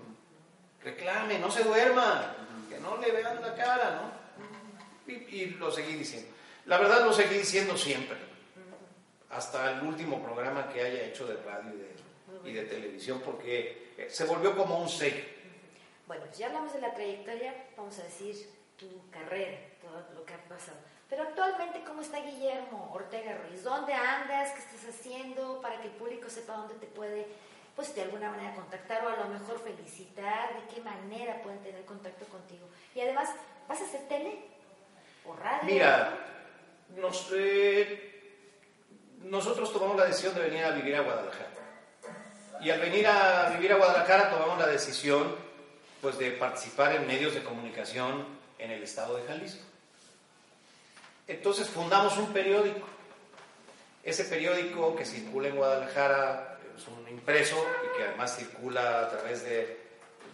[0.82, 2.34] Reclame, no se duerma,
[2.68, 5.12] que no le vean la cara, ¿no?
[5.12, 6.30] Y, lo seguí diciendo.
[6.66, 8.16] La verdad lo seguí diciendo siempre,
[9.30, 13.92] hasta el último programa que haya hecho de radio y de, y de televisión, porque
[13.98, 15.24] eh, se volvió como un sello.
[16.06, 20.34] Bueno, pues ya hablamos de la trayectoria, vamos a decir tu carrera, todo lo que
[20.34, 20.78] ha pasado.
[21.10, 23.64] Pero actualmente, ¿cómo está Guillermo Ortega Ruiz?
[23.64, 24.52] ¿Dónde andas?
[24.52, 25.60] ¿Qué estás haciendo?
[25.60, 27.26] Para que el público sepa dónde te puede,
[27.80, 31.82] pues de alguna manera contactar o a lo mejor felicitar, de qué manera pueden tener
[31.86, 32.68] contacto contigo.
[32.94, 33.30] Y además,
[33.66, 34.38] ¿vas a hacer tele?
[35.24, 35.62] ¿O radio?
[35.62, 36.14] Mira,
[36.94, 38.36] nos, eh,
[39.22, 41.48] nosotros tomamos la decisión de venir a vivir a Guadalajara.
[42.60, 45.34] Y al venir a vivir a Guadalajara tomamos la decisión
[46.02, 48.26] pues, de participar en medios de comunicación
[48.58, 49.64] en el estado de Jalisco.
[51.26, 52.86] Entonces fundamos un periódico.
[54.04, 56.49] Ese periódico que circula en Guadalajara
[56.80, 59.76] es un impreso y que además circula a través de,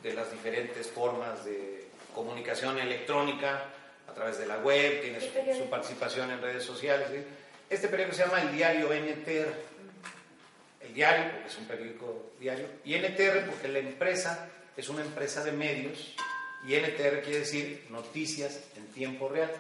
[0.03, 3.65] de las diferentes formas de comunicación electrónica,
[4.09, 7.09] a través de la web, tiene ¿Qué su, su participación en redes sociales.
[7.11, 7.23] ¿sí?
[7.69, 9.53] Este periódico se llama el diario NTR.
[10.81, 15.43] El diario, porque es un periódico diario, y NTR porque la empresa es una empresa
[15.43, 16.15] de medios,
[16.67, 19.51] y NTR quiere decir noticias en tiempo real.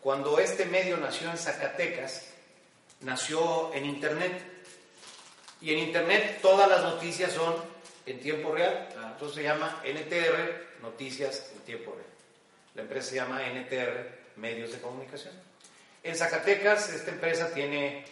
[0.00, 2.30] Cuando este medio nació en Zacatecas,
[3.00, 4.55] nació en Internet.
[5.60, 7.54] Y en Internet todas las noticias son
[8.04, 8.88] en tiempo real.
[9.12, 12.06] Entonces se llama NTR, Noticias en Tiempo Real.
[12.74, 15.32] La empresa se llama NTR, Medios de Comunicación.
[16.02, 18.04] En Zacatecas esta empresa tiene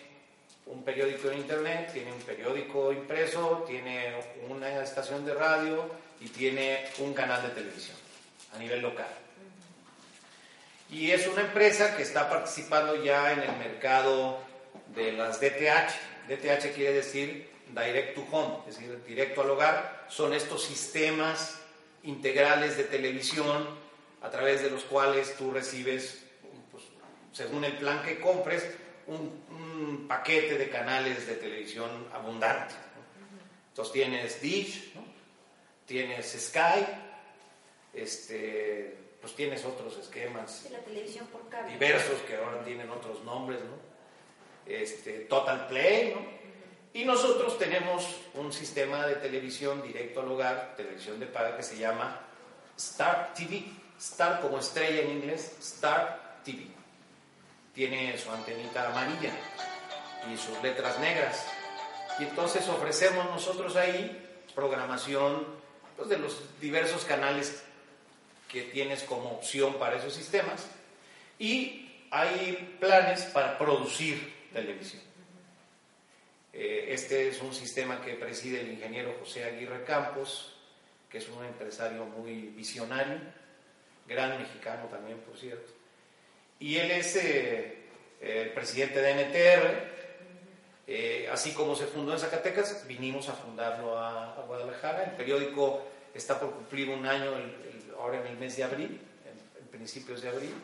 [0.66, 4.14] un periódico en Internet, tiene un periódico impreso, tiene
[4.49, 5.90] una estación de radio
[6.20, 7.97] y tiene un canal de televisión
[8.55, 9.07] a nivel local.
[10.90, 14.38] Y es una empresa que está participando ya en el mercado
[14.95, 16.14] de las DTH.
[16.29, 21.61] DTH quiere decir direct to home, es decir, directo al hogar, son estos sistemas
[22.03, 23.66] integrales de televisión
[24.20, 26.25] a través de los cuales tú recibes,
[26.70, 26.85] pues,
[27.33, 28.66] según el plan que compres,
[29.07, 32.75] un, paquete de canales de televisión abundante.
[33.68, 34.93] Entonces tienes Dish,
[35.87, 36.87] tienes Sky,
[37.93, 41.72] este, pues tienes otros esquemas la televisión por cable.
[41.72, 43.93] diversos que ahora tienen otros nombres, ¿no?
[44.67, 46.35] Este, Total Play, ¿no?
[46.95, 51.77] Y nosotros tenemos un sistema de televisión directo al hogar, televisión de paga que se
[51.77, 52.21] llama
[52.77, 53.65] Star TV.
[53.99, 56.67] Star como estrella en inglés, Star TV.
[57.75, 59.33] Tiene su antenita amarilla
[60.33, 61.45] y sus letras negras.
[62.21, 64.21] Y entonces ofrecemos nosotros ahí
[64.55, 65.47] programación
[65.97, 67.65] pues, de los diversos canales
[68.49, 70.67] que tienes como opción para esos sistemas
[71.39, 75.03] y hay planes para producir televisión.
[76.53, 80.55] Eh, este es un sistema que preside el ingeniero José Aguirre Campos,
[81.11, 83.19] que es un empresario muy visionario,
[84.07, 85.73] gran mexicano también, por cierto.
[86.61, 87.85] Y él es eh,
[88.21, 89.95] el presidente de NTR,
[90.87, 95.05] eh, así como se fundó en Zacatecas, vinimos a fundarlo a, Guadalajara.
[95.05, 95.85] El periódico
[96.15, 97.33] está por cumplir un año
[97.99, 99.01] ahora en el mes de abril,
[99.61, 100.55] en, principios de abril.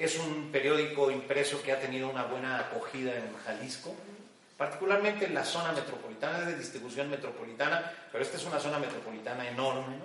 [0.00, 3.94] Es un periódico impreso que ha tenido una buena acogida en Jalisco,
[4.56, 9.46] particularmente en la zona metropolitana, es de distribución metropolitana, pero esta es una zona metropolitana
[9.46, 9.96] enorme.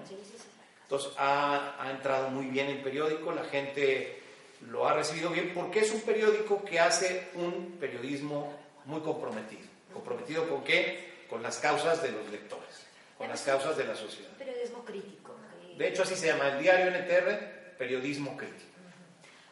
[0.83, 4.21] Entonces ha, ha entrado muy bien el periódico, la gente
[4.69, 9.63] lo ha recibido bien porque es un periódico que hace un periodismo muy comprometido.
[9.93, 11.23] ¿Comprometido con qué?
[11.29, 12.85] Con las causas de los lectores,
[13.17, 14.31] con las causas de la sociedad.
[14.37, 15.35] Periodismo crítico.
[15.77, 18.74] De hecho, así se llama el diario NTR, periodismo crítico.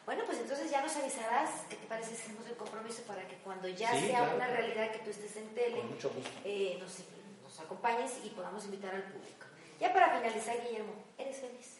[0.06, 3.36] Bueno, pues entonces ya nos avisarás qué te parece si hacemos el compromiso para que
[3.36, 5.82] cuando ya sea una realidad que tú estés en tele,
[6.44, 6.98] eh, nos,
[7.42, 9.46] nos, acompañes y podamos invitar al público.
[9.80, 11.78] Ya para finalizar, Guillermo, ¿eres feliz?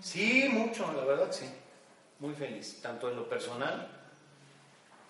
[0.00, 1.48] Sí, mucho, la verdad sí.
[2.18, 3.88] Muy feliz, tanto en lo personal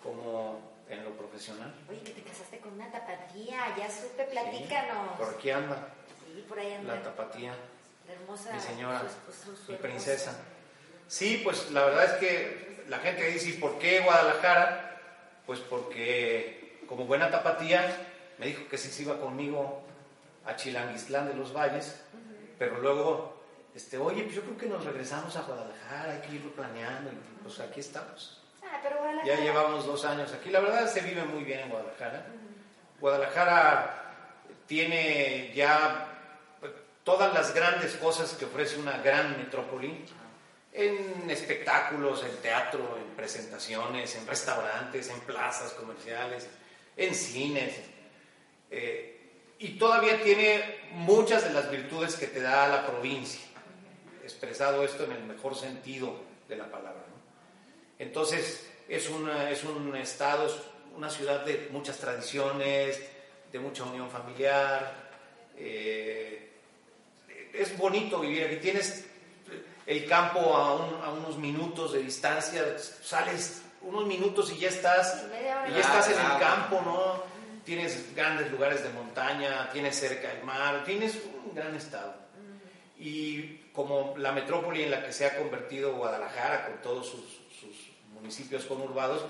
[0.01, 1.73] como en lo profesional.
[1.89, 5.17] Oye, que te casaste con una tapatía, ya supe, platícanos.
[5.17, 5.89] por aquí anda.
[6.23, 6.95] Sí, por ahí anda.
[6.95, 7.55] La tapatía.
[8.07, 8.53] La hermosa.
[8.53, 9.03] Mi señora,
[9.67, 10.54] mi princesa.
[11.07, 14.99] Sí, pues la verdad es que la gente dice, ¿y por qué Guadalajara?
[15.45, 17.85] Pues porque como buena tapatía
[18.37, 19.83] me dijo que sí se iba conmigo
[20.45, 22.01] a Chilanguislán de los Valles,
[22.59, 23.41] pero luego,
[23.73, 27.15] este, oye, pues yo creo que nos regresamos a Guadalajara, hay que irlo planeando, y
[27.43, 28.41] pues aquí estamos.
[28.63, 30.49] Ah, pero Ya llevamos dos años aquí.
[30.49, 32.25] La verdad se vive muy bien en Guadalajara.
[32.99, 34.13] Guadalajara
[34.67, 36.07] tiene ya
[37.03, 40.05] todas las grandes cosas que ofrece una gran metrópoli
[40.75, 46.47] en espectáculos, en teatro, en presentaciones, en restaurantes, en plazas comerciales,
[46.97, 47.75] en cines.
[48.69, 49.11] Eh,
[49.59, 53.41] y todavía tiene muchas de las virtudes que te da la provincia,
[54.23, 56.19] expresado esto en el mejor sentido
[56.49, 57.05] de la palabra.
[57.97, 60.53] Entonces, es, es un estado, es
[60.95, 63.01] una ciudad de muchas tradiciones,
[63.49, 64.93] de mucha unión familiar.
[65.57, 66.51] Eh,
[67.53, 68.57] es bonito vivir aquí.
[68.57, 69.05] Tienes
[69.85, 75.25] el campo a, unos minutos de distancia, sales unos minutos y ya estás,
[75.69, 77.23] y ya estás en el campo, ¿no?
[77.63, 82.13] Tienes grandes lugares de montaña, tienes cerca el mar, tienes un gran estado.
[82.97, 87.45] Y como la metrópoli en la que se ha convertido Guadalajara con todos sus
[88.13, 89.25] municipios conurbados,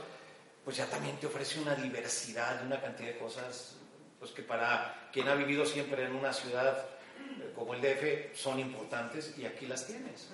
[0.63, 3.75] pues ya también te ofrece una diversidad, una cantidad de cosas,
[4.19, 6.85] pues que para quien ha vivido siempre en una ciudad
[7.55, 10.29] como el DF son importantes y aquí las tienes.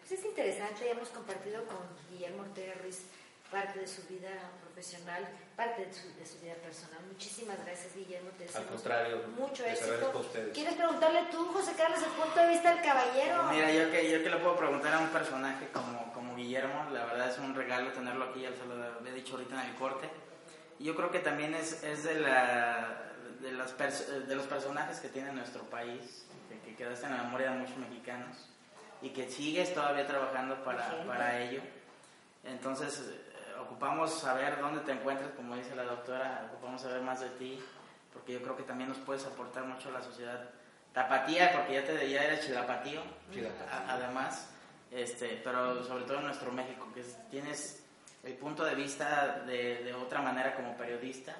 [0.00, 1.78] Pues es interesante, hemos compartido con
[2.10, 3.06] Guillermo Ortega Ruiz
[3.50, 4.30] parte de su vida
[4.60, 5.26] profesional,
[5.56, 6.98] parte de su, vida personal.
[7.06, 8.30] Muchísimas gracias, Guillermo.
[8.36, 10.24] Te Al contrario, mucho éxito.
[10.52, 13.44] ¿Quieres preguntarle tú, José Carlos, el punto de vista del caballero?
[13.44, 17.04] Mira, yo que, yo que le puedo preguntar a un personaje como, como Guillermo, la
[17.06, 20.10] verdad es un regalo tenerlo aquí, ya se lo había dicho ahorita en el corte.
[20.78, 25.08] Y yo creo que también es, es de, la, de, los de los personajes que
[25.08, 28.48] tiene nuestro país, que, que quedaste en la memoria de muchos mexicanos
[29.02, 31.60] y que sigues todavía trabajando para, para ello.
[32.44, 33.02] Entonces,
[33.60, 37.58] ocupamos saber dónde te encuentras, como dice la doctora, ocupamos saber más de ti,
[38.12, 40.48] porque yo creo que también nos puedes aportar mucho a la sociedad.
[40.92, 43.02] Tapatía, porque ya, te, ya eres chilapatío,
[43.86, 44.48] además,
[44.90, 47.84] este, pero sobre todo en nuestro México, que tienes
[48.22, 51.36] el punto de vista de, de, otra manera como periodista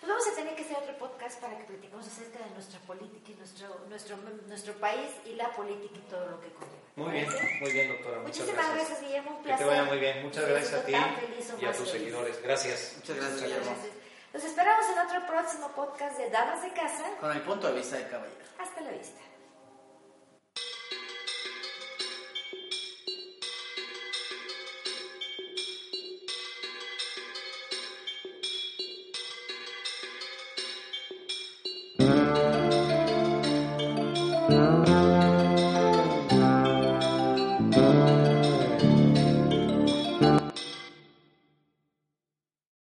[0.00, 3.30] Pues vamos a tener que hacer otro podcast para que platiquemos acerca de nuestra política
[3.30, 4.16] y nuestro, nuestro,
[4.48, 6.80] nuestro país y la política y todo lo que conlleva.
[6.96, 7.28] Muy bien,
[7.60, 8.18] muy bien, doctora.
[8.20, 8.74] Muchísimas gracias.
[8.88, 9.30] gracias, Guillermo.
[9.32, 9.66] Un Que placer.
[9.66, 10.22] te vaya muy bien.
[10.24, 10.94] Muchas gracias a ti y
[11.66, 11.90] a tus feliz.
[11.92, 12.42] seguidores.
[12.42, 12.92] Gracias.
[12.96, 13.66] Muchas gracias, Muchas Guillermo.
[13.76, 13.92] gracias.
[14.32, 17.04] Los esperamos en otro próximo podcast de Damas de Casa.
[17.20, 18.40] Con el punto de vista de caballero.
[18.58, 19.20] Hasta la vista.